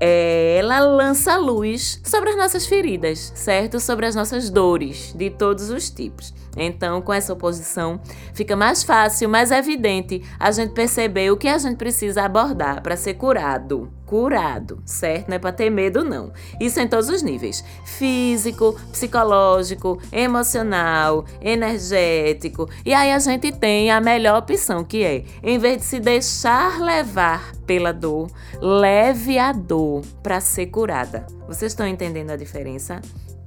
é, 0.00 0.56
ela 0.58 0.80
lança 0.80 1.36
luz 1.36 2.00
sobre 2.04 2.30
as 2.30 2.36
nossas 2.36 2.66
feridas, 2.66 3.32
certo? 3.34 3.78
Sobre 3.78 4.06
as 4.06 4.14
nossas 4.14 4.50
dores 4.50 5.14
de 5.16 5.30
todos 5.30 5.70
os 5.70 5.88
tipos. 5.88 6.34
Então, 6.56 7.02
com 7.02 7.12
essa 7.12 7.32
oposição, 7.32 8.00
fica 8.32 8.56
mais 8.56 8.82
fácil, 8.82 9.28
mais 9.28 9.50
evidente 9.50 10.22
a 10.38 10.50
gente 10.50 10.72
perceber 10.72 11.30
o 11.30 11.36
que 11.36 11.48
a 11.48 11.58
gente 11.58 11.76
precisa 11.76 12.22
abordar 12.22 12.82
para 12.82 12.96
ser 12.96 13.14
curado. 13.14 13.90
Curado, 14.06 14.80
certo? 14.86 15.28
Não 15.28 15.34
é 15.34 15.38
para 15.38 15.50
ter 15.50 15.68
medo, 15.68 16.04
não. 16.04 16.32
Isso 16.60 16.78
em 16.78 16.86
todos 16.86 17.08
os 17.08 17.22
níveis: 17.22 17.64
físico, 17.84 18.78
psicológico, 18.92 20.00
emocional, 20.12 21.24
energético. 21.40 22.68
E 22.84 22.94
aí 22.94 23.12
a 23.12 23.18
gente 23.18 23.50
tem 23.50 23.90
a 23.90 24.00
melhor 24.00 24.38
opção, 24.38 24.84
que 24.84 25.02
é, 25.02 25.24
em 25.42 25.58
vez 25.58 25.78
de 25.78 25.84
se 25.84 25.98
deixar 25.98 26.80
levar 26.80 27.52
pela 27.66 27.92
dor, 27.92 28.30
leve 28.60 29.38
a 29.38 29.52
dor 29.52 30.02
para 30.22 30.40
ser 30.40 30.66
curada. 30.66 31.26
Vocês 31.48 31.72
estão 31.72 31.86
entendendo 31.86 32.30
a 32.30 32.36
diferença? 32.36 33.00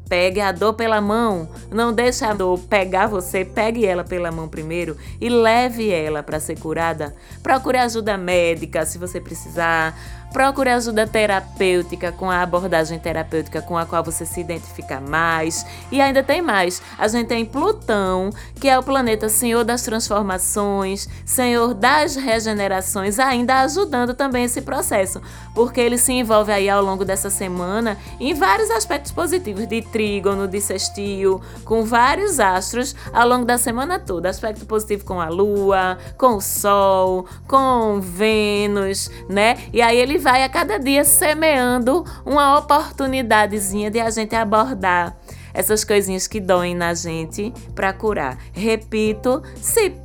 Pegue 0.09 0.41
a 0.41 0.51
dor 0.51 0.73
pela 0.73 0.99
mão, 0.99 1.47
não 1.71 1.93
deixe 1.93 2.25
a 2.25 2.33
dor 2.33 2.57
pegar 2.57 3.05
você, 3.05 3.45
pegue 3.45 3.85
ela 3.85 4.03
pela 4.03 4.31
mão 4.31 4.49
primeiro 4.49 4.97
e 5.21 5.29
leve 5.29 5.91
ela 5.91 6.23
para 6.23 6.39
ser 6.39 6.59
curada. 6.59 7.15
Procure 7.43 7.77
ajuda 7.77 8.17
médica 8.17 8.83
se 8.87 8.97
você 8.97 9.21
precisar. 9.21 9.95
Procure 10.31 10.69
ajuda 10.69 11.07
terapêutica 11.07 12.11
com 12.11 12.29
a 12.29 12.41
abordagem 12.41 12.99
terapêutica 12.99 13.61
com 13.61 13.77
a 13.77 13.85
qual 13.85 14.03
você 14.03 14.25
se 14.25 14.39
identifica 14.39 14.99
mais. 14.99 15.65
E 15.91 15.99
ainda 15.99 16.21
tem 16.21 16.41
mais. 16.41 16.81
A 16.97 17.07
gente 17.07 17.27
tem 17.27 17.43
Plutão, 17.43 18.29
que 18.59 18.69
é 18.69 18.77
o 18.77 18.83
planeta 18.83 19.27
senhor 19.27 19.63
das 19.63 19.81
transformações, 19.81 21.09
senhor 21.25 21.73
das 21.73 22.15
regenerações, 22.15 23.17
ainda 23.17 23.61
ajudando 23.61 24.13
também 24.13 24.43
esse 24.43 24.61
processo, 24.61 25.19
porque 25.55 25.81
ele 25.81 25.97
se 25.97 26.13
envolve 26.13 26.51
aí 26.51 26.69
ao 26.69 26.83
longo 26.83 27.03
dessa 27.03 27.29
semana 27.29 27.97
em 28.19 28.33
vários 28.33 28.69
aspectos 28.69 29.11
positivos 29.11 29.67
de 29.67 29.81
trígono, 29.81 30.47
de 30.47 30.61
sextil, 30.61 31.41
com 31.65 31.83
vários 31.83 32.39
astros 32.39 32.95
ao 33.11 33.27
longo 33.27 33.45
da 33.45 33.57
semana 33.57 33.97
toda. 33.97 34.29
Aspecto 34.29 34.65
positivo 34.65 35.05
com 35.05 35.19
a 35.19 35.29
lua, 35.29 35.97
com 36.17 36.35
o 36.35 36.41
sol, 36.41 37.25
com 37.47 37.99
Vênus, 37.99 39.09
né? 39.27 39.57
E 39.73 39.81
aí 39.81 39.97
ele 39.97 40.18
vai 40.19 40.43
a 40.43 40.49
cada 40.49 40.77
dia 40.77 41.03
semeando 41.03 42.05
uma 42.25 42.59
oportunidadezinha 42.59 43.89
de 43.89 43.99
a 43.99 44.09
gente 44.09 44.35
abordar 44.35 45.17
essas 45.53 45.83
coisinhas 45.83 46.27
que 46.27 46.39
doem 46.39 46.75
na 46.75 46.93
gente 46.93 47.53
para 47.73 47.91
curar. 47.91 48.37
Repito, 48.53 49.41
se 49.61 49.95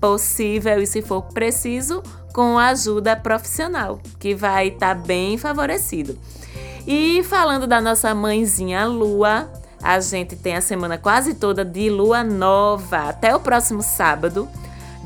possível 0.00 0.80
e 0.80 0.86
se 0.86 1.02
for 1.02 1.22
preciso, 1.22 2.02
com 2.32 2.58
ajuda 2.58 3.16
profissional, 3.16 4.00
que 4.18 4.34
vai 4.34 4.68
estar 4.68 4.94
tá 4.94 5.02
bem 5.02 5.36
favorecido. 5.36 6.18
E 6.86 7.22
falando 7.24 7.66
da 7.66 7.80
nossa 7.80 8.14
mãezinha 8.14 8.86
Lua, 8.86 9.50
a 9.82 10.00
gente 10.00 10.36
tem 10.36 10.56
a 10.56 10.60
semana 10.60 10.98
quase 10.98 11.34
toda 11.34 11.64
de 11.64 11.90
lua 11.90 12.24
nova 12.24 13.08
até 13.08 13.34
o 13.34 13.40
próximo 13.40 13.82
sábado. 13.82 14.48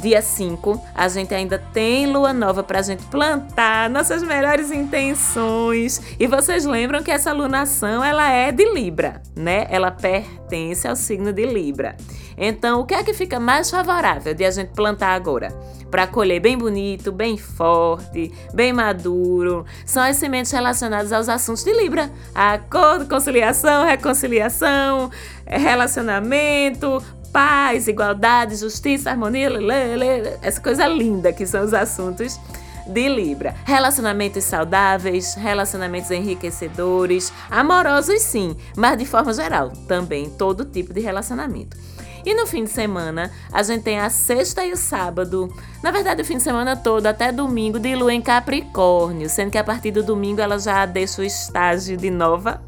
Dia 0.03 0.21
5, 0.21 0.83
a 0.97 1.07
gente 1.07 1.33
ainda 1.33 1.61
tem 1.73 2.09
lua 2.09 2.33
nova 2.33 2.65
para 2.65 2.81
a 2.81 2.83
gente 2.83 3.05
plantar 3.05 3.89
nossas 3.89 4.21
melhores 4.21 4.73
intenções. 4.73 6.03
E 6.19 6.27
vocês 6.27 6.65
lembram 6.65 7.05
que 7.05 7.11
essa 7.13 7.33
lunação 7.33 8.03
ela 8.03 8.29
é 8.29 8.51
de 8.51 8.65
Libra, 8.75 9.23
né? 9.37 9.65
Ela 9.71 9.93
pertence 9.93 10.89
ao 10.89 10.97
signo 10.97 11.33
de 11.33 11.47
Libra. 11.47 11.97
Então, 12.37 12.81
o 12.81 12.85
que 12.85 12.95
é 12.95 13.05
que 13.05 13.15
fica 13.15 13.39
mais 13.39 13.71
favorável 13.71 14.35
de 14.35 14.45
a 14.45 14.51
gente 14.51 14.71
plantar 14.71 15.15
agora? 15.15 15.57
Para 15.89 16.09
colher 16.09 16.41
bem 16.41 16.59
bonito, 16.59 17.13
bem 17.13 17.37
forte, 17.37 18.33
bem 18.53 18.73
maduro, 18.73 19.65
são 19.87 20.03
as 20.03 20.17
sementes 20.17 20.51
relacionadas 20.51 21.13
aos 21.13 21.29
assuntos 21.29 21.63
de 21.63 21.73
Libra: 21.73 22.11
acordo, 22.35 23.09
conciliação, 23.09 23.87
reconciliação, 23.87 25.13
relacionamento, 25.47 27.01
paz, 27.33 27.89
igualdade, 27.89 28.57
justiça, 28.57 29.11
harmonia, 29.11 29.49
lê, 29.49 30.37
essa 30.43 30.61
coisa 30.61 30.87
linda 30.87 31.33
que 31.33 31.47
são 31.47 31.65
os 31.65 31.73
assuntos 31.73 32.39
de 32.87 33.09
Libra. 33.09 33.55
Relacionamentos 33.65 34.45
saudáveis, 34.45 35.35
relacionamentos 35.35 36.11
enriquecedores, 36.11 37.33
amorosos 37.51 38.21
sim, 38.23 38.57
mas 38.77 38.99
de 38.99 39.07
forma 39.07 39.33
geral, 39.33 39.71
também 39.89 40.29
todo 40.31 40.65
tipo 40.65 40.93
de 40.93 41.01
relacionamento. 41.01 41.77
E 42.25 42.35
no 42.35 42.47
fim 42.47 42.63
de 42.63 42.71
semana, 42.71 43.33
a 43.53 43.63
gente 43.65 43.83
tem 43.83 43.99
a 43.99 44.09
sexta 44.09 44.65
e 44.65 44.73
o 44.73 44.77
sábado. 44.77 45.53
Na 45.83 45.91
verdade, 45.91 46.23
o 46.23 46.25
fim 46.25 46.37
de 46.37 46.43
semana 46.43 46.77
todo, 46.77 47.07
até 47.07 47.33
domingo, 47.33 47.81
de 47.81 47.97
lua 47.97 48.15
em 48.15 48.23
Capricórnio, 48.23 49.29
sendo 49.29 49.51
que 49.51 49.59
a 49.59 49.65
partir 49.65 49.91
do 49.91 50.05
domingo 50.05 50.41
ela 50.41 50.57
já 50.57 50.87
deixa 50.87 51.21
o 51.21 51.25
estágio 51.25 51.97
de 51.97 52.11
nova 52.11 52.63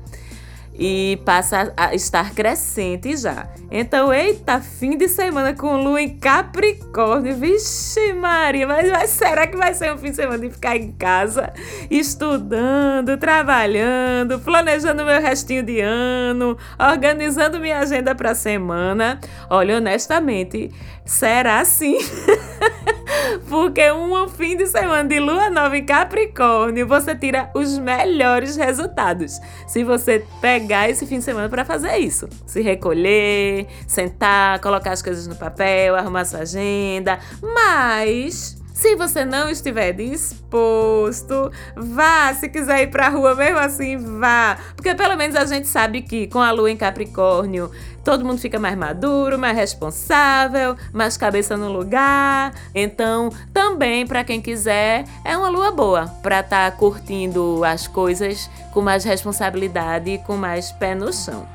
e 0.76 1.20
passa 1.24 1.72
a 1.76 1.94
estar 1.94 2.34
crescente 2.34 3.16
já. 3.16 3.48
Então, 3.70 4.12
eita, 4.12 4.60
fim 4.60 4.96
de 4.96 5.08
semana 5.08 5.54
com 5.54 5.76
lua 5.76 6.00
em 6.00 6.16
Capricórnio. 6.18 7.37
Vixe, 7.37 8.12
Maria, 8.12 8.66
mas, 8.66 8.90
mas, 8.90 9.10
será 9.10 9.46
que 9.46 9.56
vai 9.56 9.74
ser 9.74 9.92
um 9.92 9.98
fim 9.98 10.10
de 10.10 10.16
semana 10.16 10.38
de 10.38 10.50
ficar 10.50 10.76
em 10.76 10.92
casa, 10.92 11.52
estudando, 11.90 13.16
trabalhando, 13.16 14.38
planejando 14.40 15.04
meu 15.04 15.20
restinho 15.20 15.62
de 15.62 15.80
ano, 15.80 16.56
organizando 16.78 17.60
minha 17.60 17.78
agenda 17.78 18.14
para 18.14 18.34
semana? 18.34 19.20
Olha, 19.48 19.76
honestamente, 19.76 20.70
será 21.04 21.64
sim. 21.64 21.98
Porque 23.48 23.90
um 23.92 24.28
fim 24.28 24.56
de 24.56 24.66
semana 24.66 25.08
de 25.08 25.18
lua 25.20 25.50
nova 25.50 25.76
em 25.76 25.84
Capricórnio, 25.84 26.87
você 26.87 27.14
tira 27.14 27.50
os 27.54 27.78
melhores 27.78 28.56
resultados. 28.56 29.40
Se 29.66 29.84
você 29.84 30.24
pegar 30.40 30.88
esse 30.88 31.06
fim 31.06 31.18
de 31.18 31.24
semana 31.24 31.48
para 31.48 31.64
fazer 31.64 31.96
isso, 31.98 32.28
se 32.46 32.60
recolher, 32.60 33.66
sentar, 33.87 34.60
colocar 34.60 34.92
as 34.92 35.02
coisas 35.02 35.26
no 35.26 35.37
papel, 35.37 35.96
arrumar 35.96 36.24
sua 36.24 36.40
agenda, 36.40 37.18
mas 37.42 38.56
se 38.74 38.96
você 38.96 39.24
não 39.24 39.48
estiver 39.48 39.92
disposto, 39.92 41.50
vá. 41.76 42.34
Se 42.34 42.48
quiser 42.48 42.82
ir 42.82 42.87
pra 42.88 43.08
rua 43.08 43.34
mesmo 43.37 43.58
assim, 43.60 43.96
vá. 43.96 44.58
Porque 44.74 44.92
pelo 44.96 45.16
menos 45.16 45.37
a 45.37 45.44
gente 45.44 45.68
sabe 45.68 46.02
que 46.02 46.26
com 46.26 46.40
a 46.40 46.50
lua 46.50 46.68
em 46.68 46.76
Capricórnio, 46.76 47.70
todo 48.05 48.25
mundo 48.25 48.38
fica 48.38 48.59
mais 48.59 48.77
maduro, 48.77 49.38
mais 49.38 49.57
responsável, 49.57 50.77
mais 50.93 51.17
cabeça 51.17 51.57
no 51.57 51.73
lugar. 51.73 52.55
Então, 52.75 53.31
também 53.53 54.07
para 54.07 54.23
quem 54.23 54.40
quiser, 54.40 55.05
é 55.25 55.37
uma 55.37 55.49
lua 55.49 55.71
boa 55.71 56.07
para 56.23 56.40
estar 56.40 56.71
tá 56.71 56.77
curtindo 56.77 57.64
as 57.64 57.88
coisas 57.88 58.51
com 58.73 58.83
mais 58.83 59.05
responsabilidade 59.05 60.11
e 60.11 60.19
com 60.19 60.37
mais 60.37 60.71
pé 60.71 60.95
no 60.95 61.12
chão. 61.12 61.49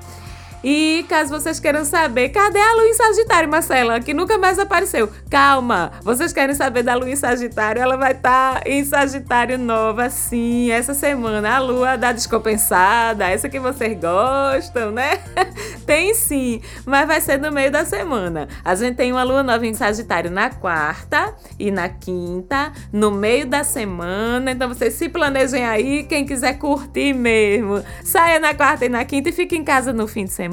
E 0.63 1.05
caso 1.07 1.29
vocês 1.29 1.59
queiram 1.59 1.85
saber, 1.85 2.29
cadê 2.29 2.59
a 2.59 2.73
lua 2.75 2.87
em 2.87 2.93
Sagitário, 2.93 3.49
Marcela? 3.49 3.99
Que 3.99 4.13
nunca 4.13 4.37
mais 4.37 4.59
apareceu. 4.59 5.09
Calma, 5.29 5.91
vocês 6.03 6.33
querem 6.33 6.53
saber 6.53 6.83
da 6.83 6.95
lua 6.95 7.09
em 7.09 7.15
Sagitário? 7.15 7.81
Ela 7.81 7.95
vai 7.95 8.11
estar 8.11 8.59
tá 8.59 8.69
em 8.69 8.83
Sagitário 8.83 9.57
nova, 9.57 10.09
sim, 10.09 10.69
essa 10.69 10.93
semana. 10.93 11.55
A 11.55 11.59
lua 11.59 11.95
da 11.95 12.11
descompensada, 12.11 13.29
essa 13.29 13.47
que 13.47 13.59
vocês 13.59 13.97
gostam, 13.97 14.91
né? 14.91 15.19
tem 15.87 16.13
sim, 16.13 16.61
mas 16.85 17.07
vai 17.07 17.21
ser 17.21 17.39
no 17.39 17.51
meio 17.51 17.71
da 17.71 17.85
semana. 17.85 18.47
A 18.63 18.75
gente 18.75 18.95
tem 18.95 19.11
uma 19.11 19.23
lua 19.23 19.41
nova 19.41 19.65
em 19.65 19.73
Sagitário 19.73 20.29
na 20.29 20.49
quarta 20.49 21.33
e 21.57 21.71
na 21.71 21.87
quinta, 21.87 22.73
no 22.91 23.11
meio 23.11 23.45
da 23.45 23.63
semana. 23.63 24.51
Então 24.51 24.67
vocês 24.67 24.93
se 24.93 25.07
planejem 25.07 25.65
aí, 25.65 26.03
quem 26.03 26.25
quiser 26.25 26.57
curtir 26.57 27.13
mesmo. 27.13 27.81
Saia 28.03 28.39
na 28.39 28.53
quarta 28.53 28.85
e 28.85 28.89
na 28.89 29.05
quinta 29.05 29.29
e 29.29 29.31
fique 29.31 29.55
em 29.55 29.63
casa 29.63 29.93
no 29.93 30.07
fim 30.07 30.25
de 30.25 30.31
semana, 30.31 30.48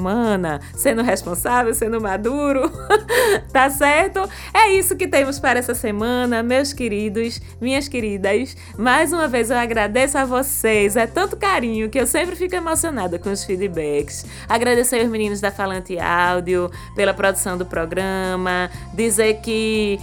sendo 0.75 1.01
responsável, 1.01 1.73
sendo 1.73 1.99
maduro. 1.99 2.71
tá 3.51 3.69
certo? 3.69 4.27
É 4.53 4.71
isso 4.71 4.95
que 4.95 5.07
temos 5.07 5.39
para 5.39 5.59
essa 5.59 5.73
semana, 5.73 6.43
meus 6.43 6.73
queridos, 6.73 7.41
minhas 7.59 7.87
queridas. 7.87 8.55
Mais 8.77 9.11
uma 9.11 9.27
vez 9.27 9.49
eu 9.49 9.57
agradeço 9.57 10.17
a 10.17 10.25
vocês. 10.25 10.95
É 10.95 11.07
tanto 11.07 11.37
carinho 11.37 11.89
que 11.89 11.99
eu 11.99 12.07
sempre 12.07 12.35
fico 12.35 12.55
emocionada 12.55 13.17
com 13.19 13.31
os 13.31 13.43
feedbacks. 13.43 14.25
Agradecer 14.47 15.01
aos 15.01 15.09
meninos 15.09 15.41
da 15.41 15.51
Falante 15.51 15.97
Áudio 15.99 16.69
pela 16.95 17.13
produção 17.13 17.57
do 17.57 17.65
programa, 17.65 18.69
dizer 18.93 19.41
que 19.41 19.99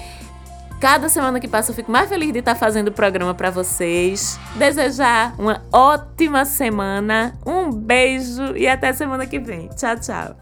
Cada 0.85 1.09
semana 1.09 1.40
que 1.40 1.49
passa 1.49 1.70
eu 1.70 1.75
fico 1.75 1.90
mais 1.90 2.11
feliz 2.11 2.31
de 2.31 2.40
estar 2.40 2.55
fazendo 2.55 2.88
o 2.88 2.92
programa 2.92 3.33
para 3.33 3.49
vocês. 3.49 4.38
Desejar 4.55 5.35
uma 5.38 5.62
ótima 5.73 6.44
semana, 6.44 7.33
um 7.47 7.73
beijo 7.73 8.55
e 8.55 8.68
até 8.68 8.92
semana 8.92 9.27
que 9.27 9.38
vem. 9.38 9.68
Tchau, 9.68 9.99
tchau. 9.99 10.37